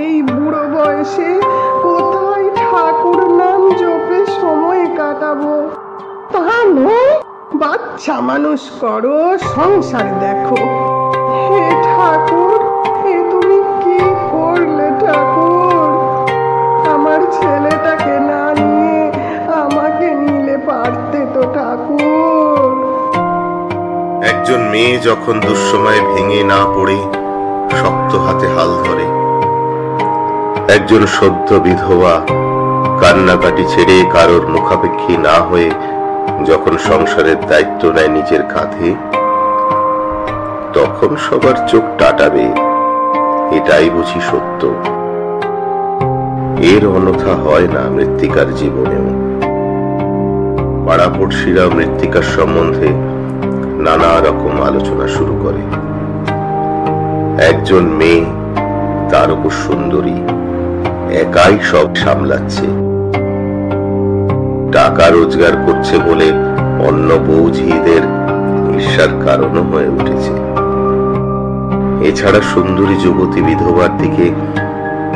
[0.00, 1.30] এই বুড়ো বয়সে
[1.82, 5.54] কোথায় ঠাকুর নাম জপে সময় কাটাবো?
[6.32, 6.44] তা
[6.76, 7.12] নয়
[7.54, 9.18] বাচ্চা মানুষ করো
[9.54, 10.60] সংসার দেখো।
[11.46, 12.60] হে ঠাকুর
[13.12, 13.98] এ তুমি কি
[14.32, 15.90] করলে ঠাকুর?
[16.94, 18.39] আমার ছেলেটাকে না
[24.22, 26.96] একজন মেয়ে যখন দুঃসময়ে ভেঙে না পড়ে,
[27.70, 29.06] শক্ত হাতে হাল ধরে।
[30.74, 32.20] একজন সদ্য বিধবা
[33.00, 35.70] কান্নাকাটি ছেড়ে কারোর মুখাপেক্ষী না হয়ে
[36.44, 38.94] যখন সংসারের দায়িত্ব নেয় নিজের কাঁধে,
[40.74, 42.46] তখন সবার চোখ টাটাবে,
[43.56, 44.66] এটাই বুঝি সত্য।
[46.60, 49.19] এর অন্যথা হয় না মৃত্তিকার জীবনেও।
[50.90, 52.88] পাড়াপড়শিরা মৃত্তিকার সম্বন্ধে
[53.84, 55.62] নানা রকম আলোচনা শুরু করে।
[57.50, 58.24] একজন মেয়ে
[59.10, 60.18] তার উপর সুন্দরী,
[61.14, 62.66] একাই সব সামলাচ্ছে।
[64.72, 66.28] টাকা রোজগার করছে বলে
[66.88, 68.02] অন্য বৌঝিদের
[68.74, 70.32] ঈর্ষার কারণও হয়ে উঠেছে।
[72.08, 74.26] এছাড়া সুন্দরী যুবতী বিধবার দিকে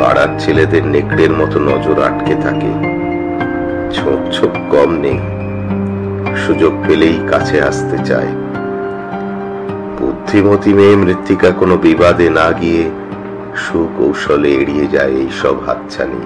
[0.00, 2.70] পাড়ার ছেলেদের নেকড়ের মতো নজর আটকে থাকে।
[3.94, 5.34] ছোপ ছোপ কম নেই।
[6.46, 8.33] সুযোগ পেলেই কাছে আসতে চায়।
[9.98, 12.90] বুদ্ধিমতী মেয়ে মৃত্তিকা কোনো বিবাদে না গিয়ে
[13.57, 16.20] সুকৌশলে এড়িয়ে যায় এই সব হাতছানি।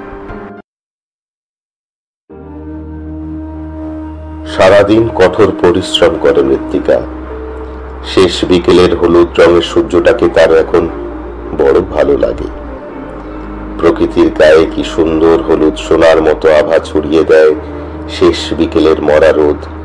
[4.56, 6.98] সারাদিন কঠোর পরিশ্রম করে মৃত্তিকা।
[8.04, 10.88] শেষ বিকেলের হলুদ রঙের সূর্যটাকে তার এখন
[11.58, 12.48] বড় ভালো লাগে।
[13.78, 17.54] প্রকৃতির গায়ে কি সুন্দর হলুদ সোনার মতো আভা ছড়িয়ে দেয়
[18.08, 19.77] শেষ বিকেলের মরা রোদ।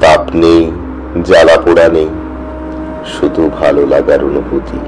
[0.00, 0.72] তাপ নেই,
[1.22, 2.08] জ্বালা পোড়া নেই,
[3.06, 4.78] শুধু ভালো লাগার অনুভূতি।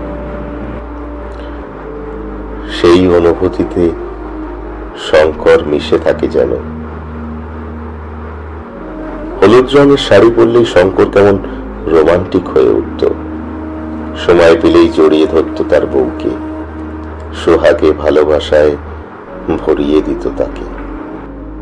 [2.80, 3.90] সেই অনুভূতিতে
[5.10, 6.52] শঙ্কর মিশে থাকে যেন।
[9.42, 11.38] হলুদ রঙের শাড়ি পরলেই শঙ্কর কেমন
[11.86, 13.08] রোমান্টিক হয়ে উঠত।
[14.26, 16.30] সময় পেলেই জড়িয়ে ধরত তার বউকে।
[17.44, 18.76] সোহাগে ভালোবাসায়
[19.66, 20.64] ভরিয়ে দিত তাকে।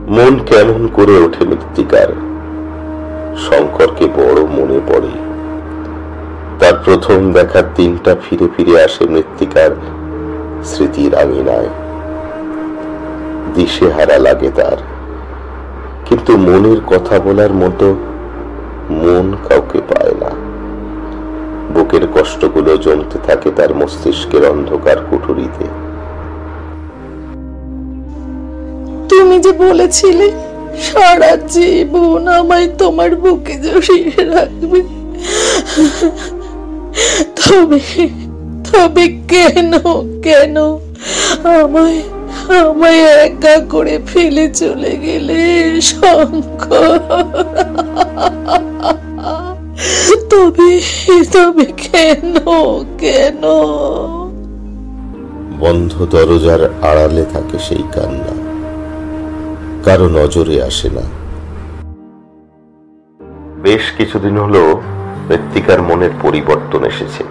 [0.09, 2.28] মন কেমন করে ওঠে মৃত্তিকার।
[3.39, 5.13] শঙ্করকে বড় মনে পড়ে।
[6.61, 9.71] তার প্রথম দেখার দিনটা ফিরে ফিরে আসে মৃত্তিকার
[10.65, 11.69] স্মৃতির আঙিনায়
[13.55, 14.77] দিশেহারা লাগে তার।
[16.07, 17.97] কিন্তু মনের কথা বলার মতো
[18.91, 20.31] মন কাউকে পায় না।
[21.75, 25.65] বুকের কষ্টগুলো জমতে থাকে তার মস্তিষ্কের অন্ধকার কুঠুরিতে।
[29.09, 30.48] তুমি যে বলেছিলে
[30.83, 34.81] সারা জীবন আমায় তোমার বুকে জড়িয়ে রাখবে।
[37.39, 37.81] তবে
[38.69, 39.73] তবে কেন
[40.23, 40.57] কেন
[41.59, 42.01] আমায়
[42.61, 45.41] আমায় একা করে ফেলে চলে গেলে,
[45.81, 46.99] শঙ্কর?
[50.31, 50.71] তবে
[51.33, 52.35] তবে কেন
[52.99, 53.43] কেন?
[55.59, 58.38] বন্ধ দরজার আড়ালে থাকে সেই কান্না।
[59.89, 61.01] কারও নজরে আসে না।
[63.63, 64.81] বেশ কিছুদিন হলো
[65.29, 67.25] মৃত্তিকার মনের পরিবর্তন এসেছে।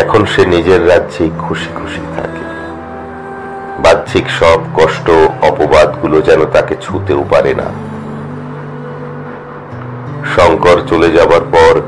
[0.00, 2.42] এখন সে নিজের রাজ্যেই খুশি খুশি থাকে।
[3.82, 5.10] বাহ্যিক সব কষ্ট,
[5.42, 7.68] অপবাদগুলো যেন তাকে ছুতেও পারে না।
[10.36, 11.80] শঙ্কর চলে যাবার পর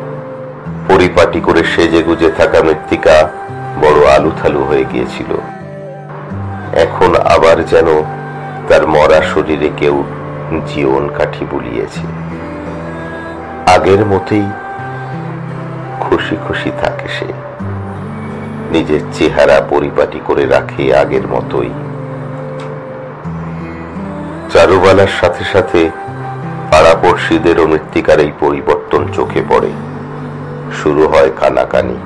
[0.89, 3.31] পরিপাটি করে সেজে গুজে থাকা মৃত্তিকা
[3.81, 5.35] বড় আলুথালু হয়ে গিয়েছিল।
[6.73, 8.20] এখন আবার যেন
[8.71, 10.05] তার মরা শরীরে কেউ
[10.67, 12.01] জীবন কাঠি বুলিয়েছে।
[13.67, 14.51] আগের মতেই
[16.01, 17.25] খুশি খুশি থাকে সে।
[18.71, 21.71] নিজের চেহারা পরিপাটি করে রাখে আগের মতোই।
[24.53, 25.91] চারুবালার সাথে সাথে
[26.71, 29.71] পাড়াপড়শিদেরও মৃত্তিকার এই পরিবর্তন চোখে পড়ে।
[30.83, 31.97] শুরু হয় কানাকানি।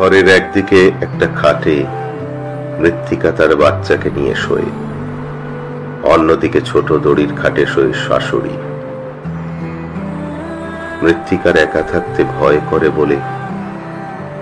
[0.00, 1.84] ঘরের একদিকে একটা খাটে
[2.78, 4.68] মৃত্তিকা তার বাচ্চাকে নিয়ে শোয়ে।
[6.02, 8.54] অন্যদিকে ছোট দড়ির খাটে শোয়ে শাশুড়ি।
[11.02, 13.16] মৃত্তিকার একা থাকতে ভয় করে বলে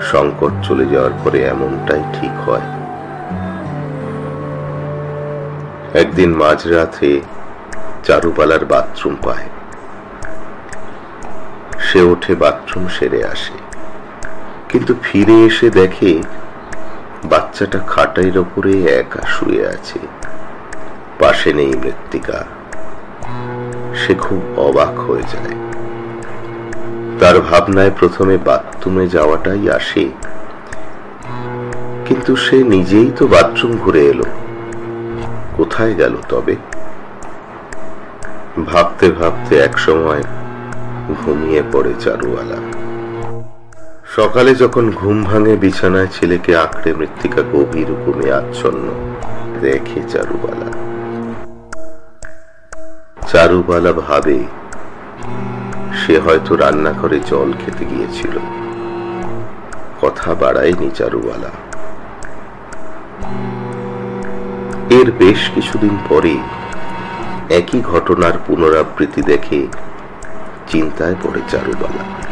[0.03, 2.67] সংকট চলে যাওয়ার পরে এমনটাই ঠিক হয়।
[5.95, 7.21] একদিন মাঝরাতে
[8.05, 9.49] চারুপালার বাথরুম পায়।
[11.79, 13.68] সে ওঠে বাথরুম সেরে আসে।
[14.69, 16.23] কিন্তু ফিরে এসে দেখে
[17.25, 19.99] বাচ্চাটা খাটাইর ওপরে একা শুয়ে আছে।
[21.19, 22.45] পাশে নেই মৃত্তিকা।
[23.95, 25.57] সে খুব অবাক হয়ে যায়।
[27.21, 30.09] তার ভাবনায় প্রথমে বাথরুমে যাওয়াটাই আসে।
[32.07, 34.25] কিন্তু সে নিজেই তো বাথরুম ঘুরে এলো।
[35.57, 36.57] কোথায় গেল তবে?
[38.67, 40.23] ভাবতে ভাবতে একসময়
[41.25, 42.88] ঘুমিয়ে পড়ে চারুওয়ালা।
[44.19, 48.87] সকালে যখন ঘুম ভাঙে বিছানায় ছেলেকে আঁকড়ে মৃত্তিকা গভীর ঘুমে আচ্ছন্ন,
[49.61, 50.69] দেখে চারুবালা।
[53.29, 54.39] চারুবালা ভাবে,
[56.01, 58.35] সে হয়তো রান্নাঘরে জল খেতে গিয়েছিল।
[60.01, 61.51] কথা বাড়ায়নি চারুবালা।
[64.91, 66.35] এর বেশ কিছুদিন পরে
[67.51, 69.67] একই ঘটনার পুনরাবৃত্তি দেখে
[70.69, 72.28] চিন্তায় পড়ে চারুবালা।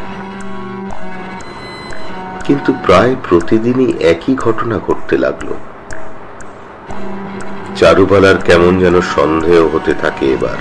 [2.47, 5.47] কিন্তু প্রায় প্রতিদিনই একই ঘটনা ঘটতে লাগল।
[7.77, 10.57] চারুবালার কেমন যেন সন্দেহ হতে থাকে এবার।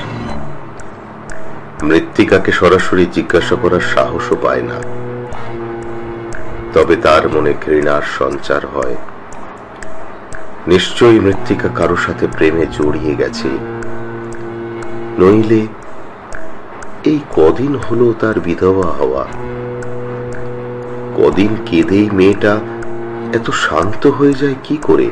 [1.84, 4.82] মৃত্তিকাকে সরাসরি জিজ্ঞাসা করার সাহসও পায় না।
[6.74, 8.96] তবে তার মনে ঘৃণার সঞ্চার হয়।
[10.68, 13.48] নিশ্চয়ই মৃত্তিকা কারও সাথে প্রেমে জড়িয়ে গেছে।
[15.20, 15.68] নইলে
[17.04, 19.26] এই কদিন হলো তার বিধবা হওয়া।
[21.18, 22.54] কদিন কেঁদেই মেয়েটা
[23.34, 25.08] এত শান্ত হয়ে যায় কি করে?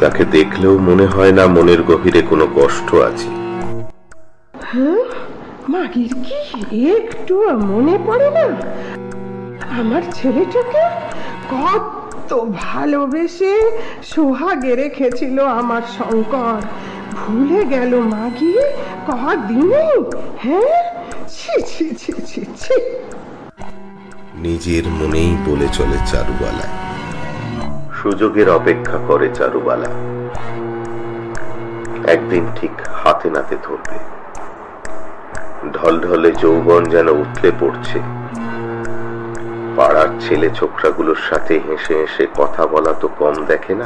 [0.00, 3.28] তাকে দেখলেও মনে হয় না মনের গভীরে কোনো কষ্ট আছে।
[5.68, 6.38] মাগির কি
[6.98, 7.34] একটু
[7.72, 8.46] মনে পড়ে না?
[9.80, 10.84] আমার ছেলেটাকে
[11.50, 13.54] কত ভালোবেসে
[14.02, 16.60] সোহাগে রেখেছিল আমার শঙ্কর।
[17.14, 18.56] ভুলে গেল মাগি
[19.06, 19.86] কদিনে
[20.38, 20.76] হ্যাঁ?
[21.28, 22.74] ছি ছি ছি ছি ছি।
[24.44, 26.66] নিজের মনেই বলে চলে চারুবালা।
[28.02, 29.90] সুযোগের অপেক্ষা করে চারুবালা।
[32.10, 33.98] একদিন ঠিক হাতে নাতে ধরবে।
[35.72, 37.98] ঢলঢলে যৌবন যেন উঠলে পড়ছে।
[39.76, 43.84] পাড়ার ছেলে ছোকরাগুলোর সাথে হেসে হেসে কথা বলা তো কম দেখে না?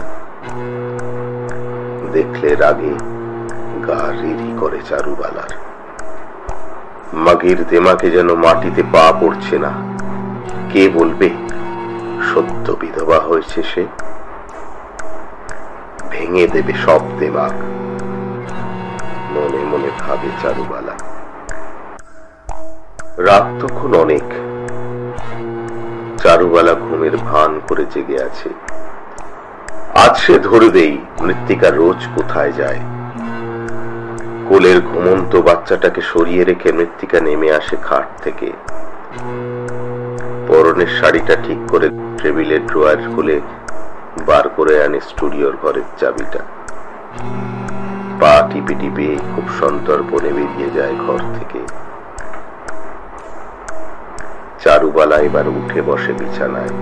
[2.13, 2.95] দেখলে রাগে
[3.87, 5.53] গা রিরি করে চারুবালার।
[7.13, 9.98] মাগির দেমাকে যেন মাটিতে পা পড়ছে না।
[10.71, 11.31] কে বলবে?
[12.35, 13.87] সত্য বিধবা হয়েছে সে।
[16.11, 17.53] ভেঙে দেবে সব দেমাক
[19.33, 20.93] মনে মনে ভাবে চারুবালা।
[23.19, 24.23] রাত তখন অনেক।
[26.23, 28.49] চারুবালা ঘুমের ভান করে জেগে আছে।
[29.95, 32.81] আজ সে ধরে দেই মৃত্তিকা রোজ কোথায় যায়।
[34.49, 38.53] কোলের ঘুমন্ত বাচ্চাটাকে সরিয়ে রেখে মৃত্তিকা নেমে আসে খাট থেকে।
[40.79, 41.87] পরনের শাড়িটা ঠিক করে
[42.21, 43.37] টেবিলের ড্রয়ার খুলে
[44.29, 46.41] বার করে আনে স্টুডিওর ঘরের চাবিটা।
[48.21, 51.61] পা টিপে টিপে খুব সন্তর্পণে বেরিয়ে যায় ঘর থেকে।
[54.63, 56.73] চারুবালা এবার উঠে বসে বিছানায়।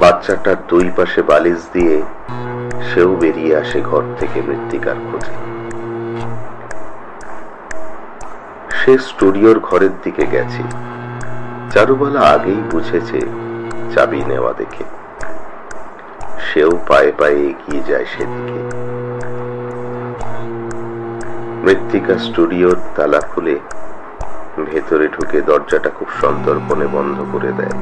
[0.00, 1.96] বাচ্চাটার দুই পাশে বালিশ দিয়ে
[2.88, 5.34] সেও বেরিয়ে আসে ঘর থেকে মৃত্তিকার খোঁজে।
[8.78, 10.64] সে স্টুডিওর ঘরের দিকে গেছে।
[11.74, 13.20] চারুবালা আগেই বুঝেছে
[13.94, 14.84] চাবি নেওয়া দেখে।
[16.46, 18.60] সেও পায়ে পায়ে এগিয়ে যায় সেদিকে।
[21.64, 23.56] মৃত্তিকা স্টুডিওর তালা খুলে
[24.66, 27.76] ভেতরে ঢুকে দরজাটা খুব সন্তর্পণে বন্ধ করে দেয়।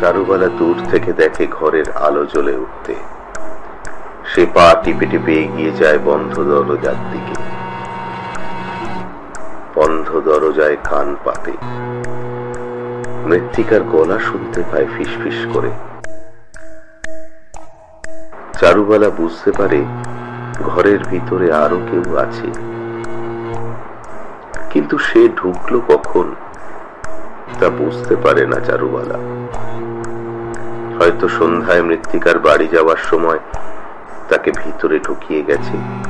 [0.00, 2.94] চারুবালা দূর থেকে দেখে ঘরের আলো জ্বলে উঠতে।
[4.34, 7.34] সে পা টিপে টিপে এগিয়ে যায় বন্ধ দরজার দিকে।
[9.74, 11.52] বন্ধ দরজায় কান পাতে।
[13.26, 15.70] মৃত্তিকার গলা শুনতে পায় ফিসফিস করে।
[18.60, 19.84] চারুবালা বুঝতে পারে
[20.64, 22.48] ঘরের ভিতরে আরও কেউ আছে।
[24.70, 26.34] কিন্তু সে ঢুকলো কখন,
[27.60, 29.18] তা বুঝতে পারে না চারুবালা।
[30.98, 33.38] হয়তো সন্ধ্যায় মৃত্তিকার বাড়ি যাওয়ার সময়
[34.28, 36.03] তাকে ভিতরে ঢুকিয়ে গেছে।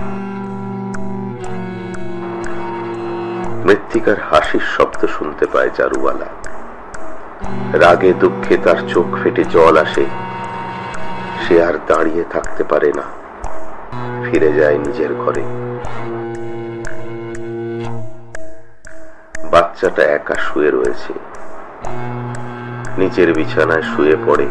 [3.64, 6.26] মৃত্তিকার হাসির শব্দ শুনতে পায় চারুবালা।
[7.72, 10.04] রাগে দুঃখে তার চোখ ফেটে জল আসে।
[11.42, 13.02] সে আর দাঁড়িয়ে থাকতে পারে না।
[14.24, 15.42] ফিরে যায় নিজের ঘরে।
[19.50, 21.12] বাচ্চাটা একা শুয়ে রয়েছে।
[22.98, 24.46] নিচের বিছানায় শুয়ে পড়ে,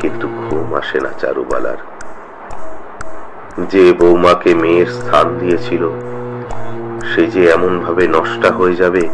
[0.00, 1.80] কিন্তু ঘুম আসে না চারুবালার।
[3.68, 6.09] যে বৌমাকে মেয়ের স্থান দিয়েছিল
[7.10, 9.04] সে যে এমন ভাবে নষ্টা হয়ে যাবে,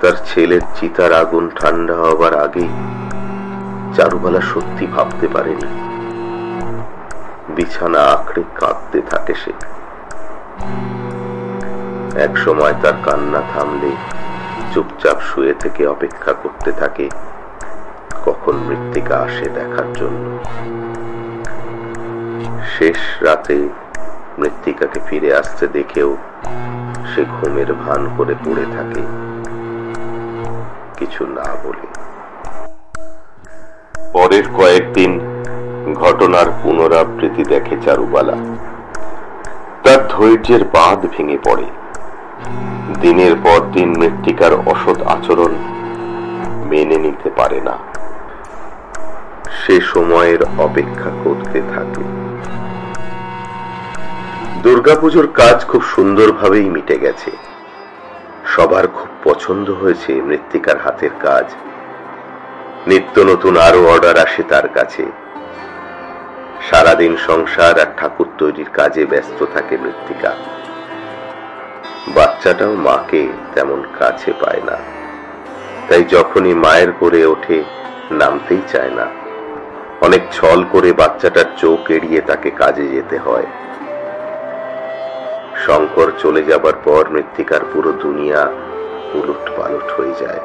[0.00, 2.66] তার ছেলের চিতার আগুন ঠান্ডা হবার আগে
[3.96, 5.70] চারুবালা সত্যি ভাবতে পারেনি
[7.54, 9.52] বিছানা আঁকড়ে কাঁদতে থাকে সে।
[12.26, 13.92] এক সময় তার কান্না থামলে
[14.72, 17.06] চুপচাপ শুয়ে থেকে অপেক্ষা করতে থাকে,
[18.24, 20.24] কখন মৃত্তিকা আসে দেখার জন্য।
[22.74, 23.56] শেষ রাতে
[24.38, 26.10] মৃত্তিকাকে ফিরে আসতে দেখেও
[27.14, 29.02] সে ঘুমের ভান করে পড়ে থাকে।
[30.96, 31.86] কিছু না বলে।
[34.12, 35.20] পরের কয়েকদিন
[35.94, 38.36] ঘটনার পুনরাবৃত্তি দেখে চারুবালা।
[39.84, 41.64] তার ধৈর্যের বাঁধ ভেঙে পড়ে।
[43.00, 45.54] দিনের পর দিন মৃত্তিকার অসৎ আচরণ
[46.64, 47.78] মেনে নিতে পারে না।
[49.50, 52.29] সে সময়ের অপেক্ষা করতে থাকে।
[54.62, 57.30] দুর্গাপুজোর কাজ খুব সুন্দরভাবেই মিটে গেছে।
[58.46, 61.44] সবার খুব পছন্দ হয়েছে মৃত্তিকার হাতের কাজ।
[62.86, 65.04] নিত্য নতুন আরও অর্ডার আসে তার কাছে।
[66.70, 70.32] সারাদিন সংসার আর ঠাকুর তৈরির কাজে ব্যস্ত থাকে মৃত্তিকা।
[72.14, 74.76] বাচ্চাটাও মাকে তেমন কাছে পায় না।
[75.88, 77.64] তাই যখনই মায়ের করে ওঠে,
[78.10, 79.06] নামতেই চায় না।
[80.00, 83.46] অনেক ছল করে বাচ্চাটার চোখ এড়িয়ে তাকে কাজে যেতে হয়।
[85.66, 88.50] শঙ্কর চলে যাবার পর মৃত্তিকার পুরো দুনিয়া
[89.14, 90.40] উলট পালট হয়ে যায়।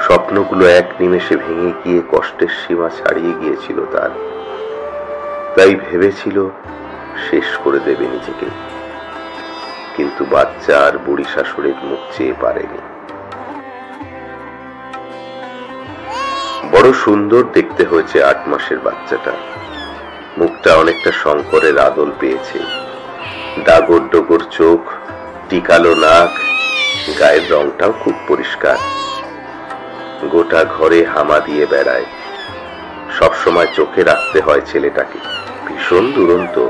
[0.00, 4.10] স্বপ্নগুলো এক নিমেষে ভেঙে গিয়ে কষ্টের সীমা ছাড়িয়ে গিয়েছিল তার।
[5.56, 6.48] তাই ভেবেছিল
[7.30, 8.46] শেষ করে দেবে নিজেকে।
[9.96, 12.78] কিন্তু বাচ্চা আর বুড়ি শাশুড়ির মুখ চেয়ে পারেনি।
[16.72, 19.32] বড় সুন্দর দেখতে হয়েছে আট মাসের বাচ্চাটা।
[20.38, 22.83] মুখটা অনেকটা শঙ্করের আদল পেয়েছে।
[23.58, 24.90] ডাগর ডগর চোখ,
[25.48, 26.30] টিকালো নাক,
[27.18, 28.76] গায়ের রংটাও খুব পরিষ্কার।
[30.28, 32.04] গোটা ঘরে হামা দিয়ে বেড়ায়।
[33.18, 35.18] সবসময় চোখে রাখতে হয় ছেলেটাকে।
[35.66, 36.68] ভীষণ দুরন্ত।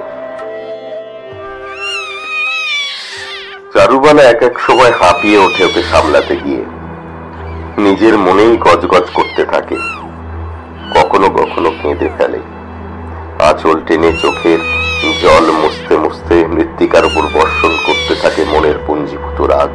[3.73, 6.65] চারুবালা এক এক সময় হাঁপিয়ে ওঠে ওকে সামলাতে গিয়ে।
[7.79, 9.77] নিজের মনেই গজগজ করতে থাকে।
[10.95, 12.39] কখনো কখনো কেঁদে ফেলে।
[13.39, 14.59] আঁচল টেনে চোখের
[15.13, 19.69] জল মুছতে মুছতে মৃত্তিকার উপর বর্ষণ করতে থাকে মনের পুঞ্জীভূত রাগ।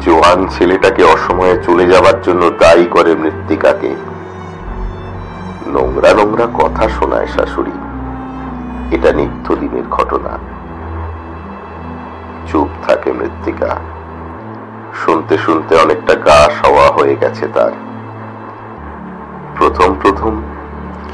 [0.00, 3.94] জোয়ান ছেলেটাকে অসময়ে চলে যাবার জন্য দায়ী করে মৃত্তিকাকে।
[5.66, 7.72] নোংরা নোংরা কথা শোনায় শাশুড়ি।
[8.96, 10.38] এটা নিত্যদিনের ঘটনা।
[12.52, 13.76] চুপ থাকে মৃত্তিকা।
[14.94, 17.72] শুনতে শুনতে অনেকটা গা সওয়া হয়ে গেছে তার।
[19.56, 20.42] প্রথম প্রথম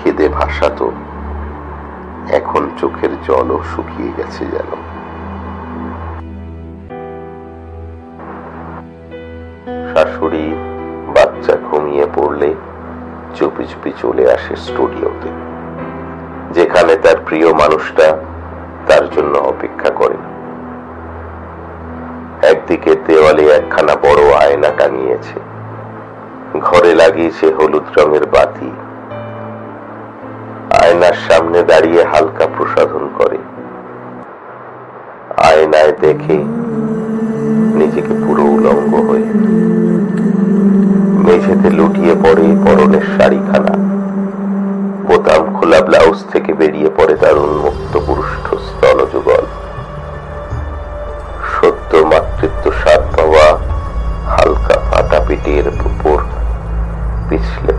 [0.02, 0.92] খেদে ভাসাতো।
[2.36, 4.70] এখন চোখের জলও শুকিয়ে গেছে যেন।
[9.90, 10.44] শাশুড়ি
[11.14, 12.50] বাচ্চা ঘুমিয়ে পড়লে
[13.36, 15.30] চুপি চুপি চলে আসে স্টুডিওতে,
[16.56, 18.06] যেখানে তার প্রিয় মানুষটা
[18.88, 20.18] তার জন্য অপেক্ষা করে
[22.52, 25.38] একদিকে দেওয়ালে একখানা বড় আয়না টাঙিয়েছে,
[26.68, 28.70] ঘরে লাগিয়েছে হলুদ রঙের বাতি
[30.82, 33.38] আয়নার সামনে দাঁড়িয়ে হালকা প্রসাধন করে।
[35.48, 36.36] আয়নায় দেখে
[37.78, 39.28] নিজেকে পুরো উলঙ্গ হয়ে
[41.24, 43.74] মেঝেতে লুটিয়ে পড়ে পরনের শাড়িখানা।
[45.06, 49.44] বোতাম খোলা ব্লাউজ থেকে বেরিয়ে পড়ে তার উন্মুক্ত পুরুষ্ঠ স্তনযুগল
[51.54, 53.46] সত্য মাতৃত্ব স্বাদ পাওয়া
[54.34, 56.18] হালকা ফাটা পিঠের উপর
[57.28, 57.72] পিছলে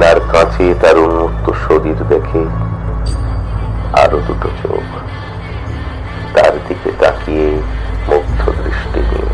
[0.00, 2.42] আয়নার কাছে তার উন্মুক্ত শরীর দেখে
[4.02, 4.98] আরও দুটো চোখ।
[6.36, 7.50] তার দিকে তাকিয়ে
[8.08, 9.32] মুগ্ধ দৃষ্টি নিয়ে।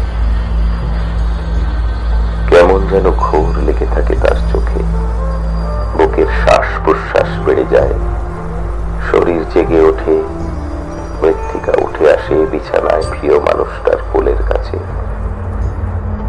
[2.48, 4.82] কেমন যেন ঘোর লেগে থাকে তার চোখে।
[5.98, 7.94] বুকের শ্বাস প্রশ্বাস বেড়ে যায়।
[9.12, 10.22] শরীর জেগে ওঠে।
[11.22, 14.78] মৃত্তিকা উঠে আসে বিছানায় প্রিয় মানুষটার কোলের কাছে।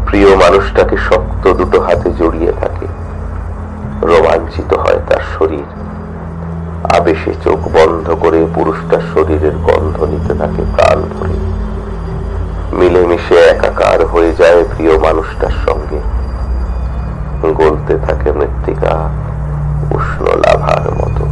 [0.06, 2.67] প্রিয় মানুষটাকে শক্ত দুটো হাতে জড়িয়ে থাকে
[4.18, 5.68] রোমাঞ্চিত হয় তার শরীর।
[6.96, 11.38] আবেশে চোখ বন্ধ করে পুরুষটার শরীরের গন্ধ নিতে থাকে প্রাণ ভরে।
[12.76, 16.00] মিলেমিশে একাকার হয়ে যায় প্রিয় মানুষটার সঙ্গে।
[17.52, 18.94] গলতে থাকে মৃত্তিকা
[19.90, 21.24] উষ্ণ লাভার মতো।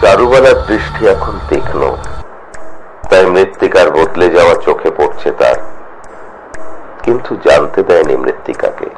[0.00, 1.33] চারুবালার দৃষ্টি এখন
[7.24, 8.88] কিন্তু জানতে দেয়নি মৃত্তিকাকে।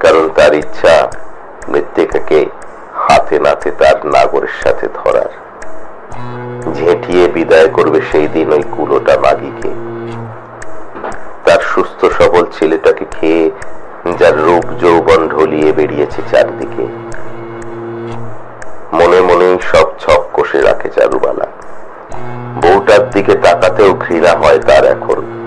[0.00, 0.94] কারণ তার ইচ্ছা
[1.68, 2.40] মৃত্তিকাকে
[2.94, 5.32] হাতে নাতে তার নাগরের সাথে ধরার।
[6.74, 9.70] ঝেঁটিয়ে বিদায় করবে সেই দিন ওই কুলোটা মাগিকে।
[11.44, 13.44] তার সুস্থ সবল ছেলেটাকে খেয়ে
[14.18, 16.84] যার রূপ যৌবন ঢলিয়ে বেরিয়েছে চারদিকে।
[18.92, 21.46] মনে মনে সব ছক কষে রাখে চারুবালা।
[22.62, 25.41] বউটার দিকে তাকাতেও ঘৃণা হয় তার এখন।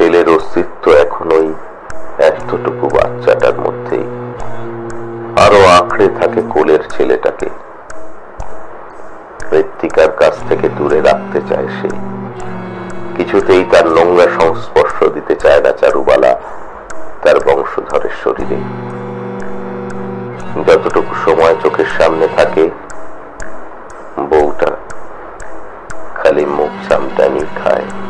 [0.00, 1.54] ছেলের অস্তিত্ব এখন ওই
[2.18, 4.06] এতটুকু বাচ্চাটার মধ্যেই।
[5.46, 7.48] আরও আঁকড়ে থাকে কোলের ছেলেটাকে।
[9.52, 11.88] মৃত্তিকার কাছ থেকে দূরে রাখতে চায় সে।
[13.16, 16.40] কিছুতেই তার নোংরা সংস্পর্শ দিতে চায় না চারুবালা
[17.22, 18.58] তার বংশধরের শরীরে।
[20.66, 22.70] যতটুকু সময় চোখের সামনে থাকে,
[24.20, 24.70] বউটা
[26.14, 28.09] খালি মুখ চামটানি খায়।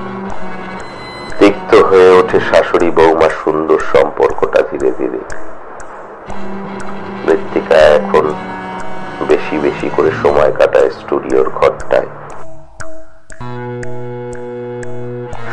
[1.91, 5.21] হয়ে ওঠে শাশুড়ি বৌমার সুন্দর সম্পর্কটা ধীরে ধীরে।
[7.27, 8.25] মৃত্তিকা এখন
[9.29, 12.09] বেশি বেশি করে সময় কাটায় স্টুডিওর ঘরটায়।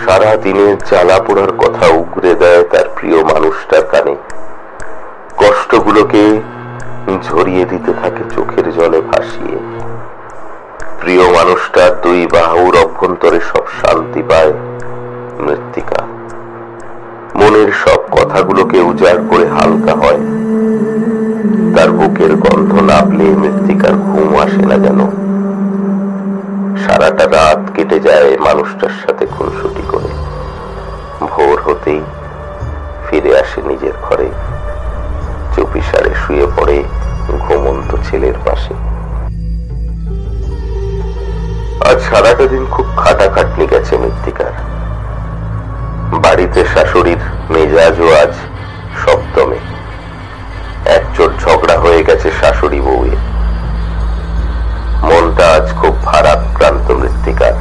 [0.05, 4.15] সারা দিনের জ্বালা পোড়ার কথা উগরে দেয় তার প্রিয় মানুষটার কানে।
[5.37, 6.23] কষ্টগুলোকে
[7.23, 9.57] ঝরিয়ে দিতে থাকে চোখের জলে ভাসিয়ে।
[11.01, 14.53] প্রিয় মানুষটার দুই বাহুর অভ্যন্তরে সব শান্তি পায়
[15.39, 16.16] মৃত্তিকা।
[17.37, 20.21] মনের সব কথাগুলোকে উজাড় করে হালকা হয়।
[21.75, 24.99] তার বুকের গন্ধ নাপলে মৃত্তিকার ঘুম আসে না যেন।
[26.85, 30.09] সারাটা রাত কেটে যায় মানুষটার সাথে খুনসুটি করে।
[31.19, 32.01] ভোর হতেই
[33.07, 34.29] ফিরে আসে নিজের ঘরে।
[35.55, 36.83] চুপিসারে শুয়ে পড়ে
[37.39, 38.73] ঘুমন্ত ছেলের পাশে।
[41.89, 44.66] আজ সারাটা দিন খুব খাটাখাটনি গেছে মৃত্তিকার।
[46.17, 47.17] বাড়িতে শাশুড়ির
[47.49, 48.33] মেজাজও আজ
[49.05, 49.55] সপ্তমে।
[50.85, 53.15] একচোট ঝগড়া হয়ে গেছে শাশুড়ি বউয়ে
[55.01, 57.53] মনটা আজ খুব ভারাক্রান্ত মৃত্তিকার।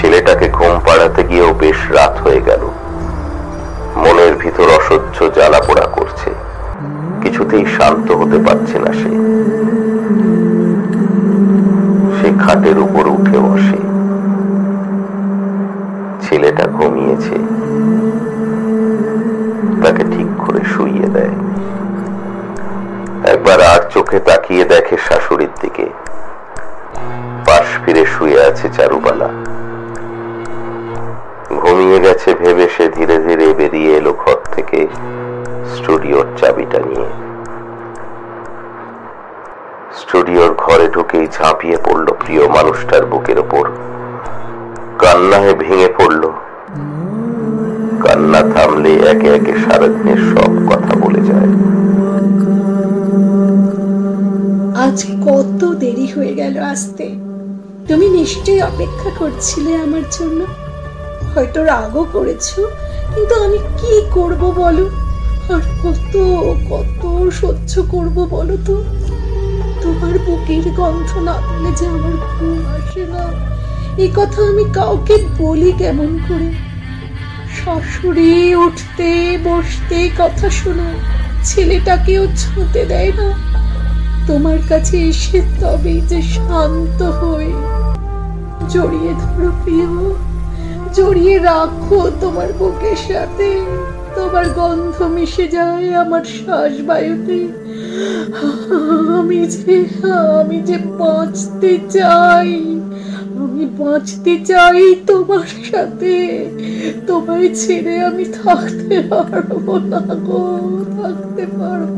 [0.00, 2.62] ছেলেটাকে ঘুম পাড়াতে গিয়েও বেশ রাত হয়ে গেল।
[3.96, 6.30] মনের ভিতর অসহ্য জ্বালা পোড়া করছে।
[7.22, 9.10] কিছুতেই শান্ত হতে পারছে না সে।
[12.16, 13.85] সে খাটের উপর উঠে বসে।
[16.78, 17.36] ঘুমিয়েছে।
[19.82, 21.34] তাকে ঠিক করে শুইয়ে দেয়।
[23.32, 25.86] একবার আর চোখে তাকিয়ে দেখে শাশুড়ির দিকে।
[27.46, 29.28] পাশ ফিরে শুয়ে আছে চারুবালা।
[31.60, 34.86] ঘুমিয়ে গেছে ভেবে সে ধীরে ধীরে বেরিয়ে এলো ঘর থেকে
[35.76, 37.08] স্টুডিওর চাবিটা নিয়ে।
[39.92, 43.64] স্টুডিওর ঘরে ঢুকেই ঝাঁপিয়ে পড়ল প্রিয় মানুষটার বুকের ওপর।
[44.98, 46.32] কান্নায় ভেঙে পড়ল।
[48.06, 51.50] কান্না থামলে একে একে সারাদিনের সব কথা বলে যায়।
[54.84, 57.06] আজ কত দেরি হয়ে গেল আসতে।
[57.88, 60.40] তুমি নিশ্চয়ই অপেক্ষা করছিলে আমার জন্য।
[61.34, 62.54] হয়তো রাগও করেছ,
[63.14, 64.86] কিন্তু আমি কি করব বলো?
[65.54, 66.14] আর কত
[66.70, 68.76] কত সহ্য করব বলো তো?
[69.82, 73.24] তোমার বুকের গন্ধ না পেলে যে আমার ঘুম আসে না।
[74.02, 76.65] এই কথা আমি কাউকে বলি কেমন করে?
[77.66, 80.98] শাশুড়ি উঠতে, বসতে কথা শোনায়
[81.44, 83.32] ছেলেটাকেও ছুঁতে দেয় না।
[84.26, 87.52] তোমার কাছে এসে তবেই যে শান্ত হই।
[88.68, 89.86] জড়িয়ে ধরো প্রিয়।
[90.94, 93.60] জড়িয়ে রাখো তোমার বুকের সাথে।
[94.14, 97.48] তোমার গন্ধ মিশে যায় আমার শ্বাস বায়ুতে
[99.18, 99.84] আমি যে
[100.40, 102.75] আমি যে বাঁচতে চাই।
[103.78, 106.14] বাঁচতে চাই তোমার সাথে।
[107.08, 110.44] তোমায় ছেড়ে আমি থাকতে পারব না গো,
[110.96, 111.94] থাকতে পারব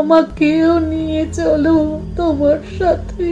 [0.00, 1.76] আমাকেও নিয়ে চলো
[2.18, 3.28] তোমার সাথে।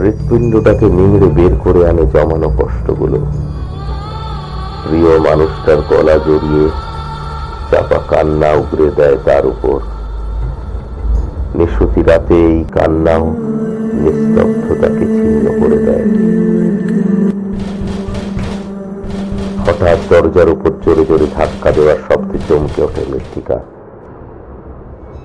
[0.00, 3.18] হৃৎপিণ্ডটাকে নিংড়ে বের করে আনে জমানো কষ্টগুলো।
[4.82, 6.66] প্রিয় মানুষটার গলা জড়িয়ে
[7.70, 9.78] চাপা কান্না উগরে দেয় তার উপর।
[11.54, 13.24] নিশুতি রাতে এই কান্নাও
[13.92, 16.04] নিস্তব্ধতাকে ছিন্ন করে দেয়।
[19.66, 23.58] হঠাৎ দরজার উপর জোরে জোরে ধাক্কা দেওয়ার শব্দে চমকে ওঠে মৃত্তিকা।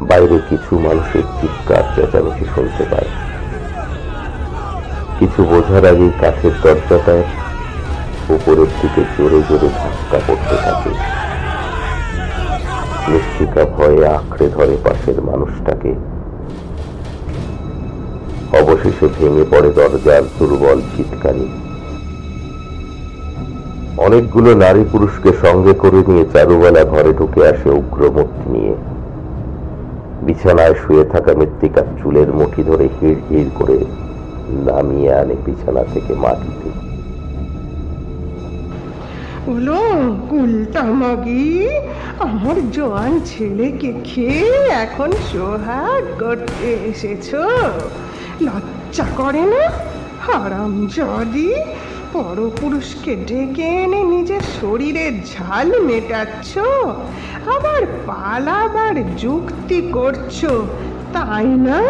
[0.01, 3.09] বাইরে কিছু মানুষের চিৎকার, চেঁচামেচি শুনতে পায়।
[5.19, 7.23] কিছু বোঝার আগেই কাঠের দরজাটায়
[8.29, 11.22] উপরের দিকে জোরে জোরে ধাক্কা পড়তে থাকে।
[13.09, 15.91] মৃত্তিকা ভয়ে আঁকড়ে ধরে পাশের মানুষটাকে।
[18.61, 21.47] অবশেষে ভেঙে পড়ে দরজার দুর্বল চিৎকারি।
[23.97, 28.75] অনেকগুলো নারী পুরুষকে সঙ্গে করে নিয়ে চারুবেলা ঘরে ঢুকে আসে উগ্রমূর্তি নিয়ে।
[30.21, 33.77] বিছানায় শুয়ে থাকা মৃত্তিকার চুলের মুঠি ধরে হিড় হিড় করে
[34.65, 36.82] নামিয়ে আনে বিছানা থেকে মাটিতে।
[39.45, 39.81] বলো
[40.29, 41.69] কুলটা মাগি।
[42.19, 47.35] আমার জোয়ান ছেলেকে খেয়ে এখন সোহাগ করতে এসেছ।
[48.41, 49.71] লজ্জা করে না?
[50.27, 51.55] হারাম যদি
[52.13, 56.57] পরপুরুষকে ডেকে এনে নিজের শরীরের ঝাল মেটাচ্ছ।
[57.47, 60.45] আবার পালাবার যুক্তি করছ।
[61.13, 61.81] তাই না?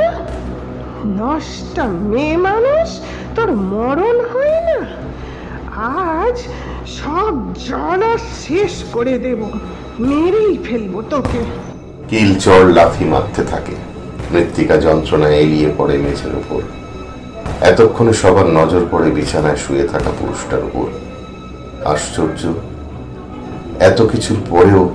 [1.06, 3.00] নষ্টা মেয়ে মানুষ,
[3.36, 4.86] তোর মরণ হয় না?
[5.78, 6.44] আজ
[6.88, 9.44] সব জ্বালা শেষ করে দেব।
[10.00, 11.44] মেরেই ফেলব তোকে।
[12.08, 13.76] কিল চড় লাথি মারতে থাকে।
[14.32, 16.62] মৃত্তিকা যন্ত্রণায় এলিয়ে পড়ে মেঝের উপর।
[17.62, 20.86] এতক্ষণে সবার নজর পড়ে বিছানায় শুয়ে থাকা পুরুষটার উপর।
[21.86, 22.54] আশ্চর্য,
[23.80, 24.90] এত কিছুর পরেও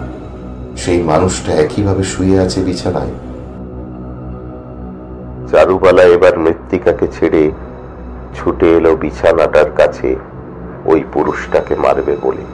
[0.77, 3.11] সেই মানুষটা একইভাবে শুয়ে আছে বিছানায়?
[5.51, 7.51] চারুবালা এবার মৃত্তিকাকে ছেড়ে
[8.35, 10.17] ছুটে এলো বিছানাটার কাছে।
[10.89, 12.45] ওই পুরুষটাকে মারবে বলে।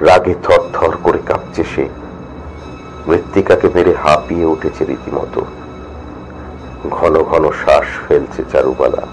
[0.00, 1.88] রাগে থর থর করে কাঁপছে সে।
[3.08, 5.44] মৃত্তিকাকে মেরে হাঁপিয়ে উঠেছে রীতিমতো।
[6.90, 9.04] ঘন ঘন শ্বাস ফেলছে চারুবালা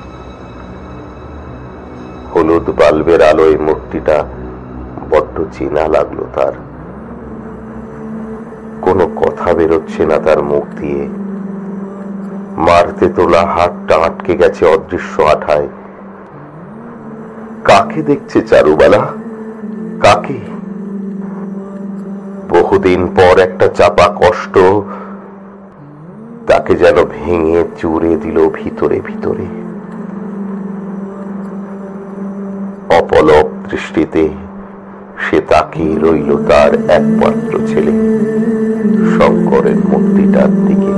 [2.36, 4.18] হলুদ বাল্বের আলোয় মূর্তিটা
[5.10, 6.54] বড্ড চেনা লাগল তার।
[8.82, 11.04] কোনো কথা বেরোচ্ছে না তার মুখ দিয়ে।
[12.58, 15.68] মারতে তোলা হাতটা আটকে গেছে অদৃশ্য আঠায়।
[17.68, 19.02] কাকে দেখছে চারুবালা?
[20.00, 20.40] কাকে?
[22.50, 24.56] বহুদিন পর একটা চাপা কষ্ট
[26.48, 29.48] তাকে যেন ভেঙে চুরে দিল ভিতরে ভিতরে।
[32.98, 34.30] অপলক দৃষ্টিতে
[35.24, 37.94] সে তাকে রইল তার একমাত্র ছেলে,
[39.16, 40.94] শঙ্করের মূর্তিটার দিকে।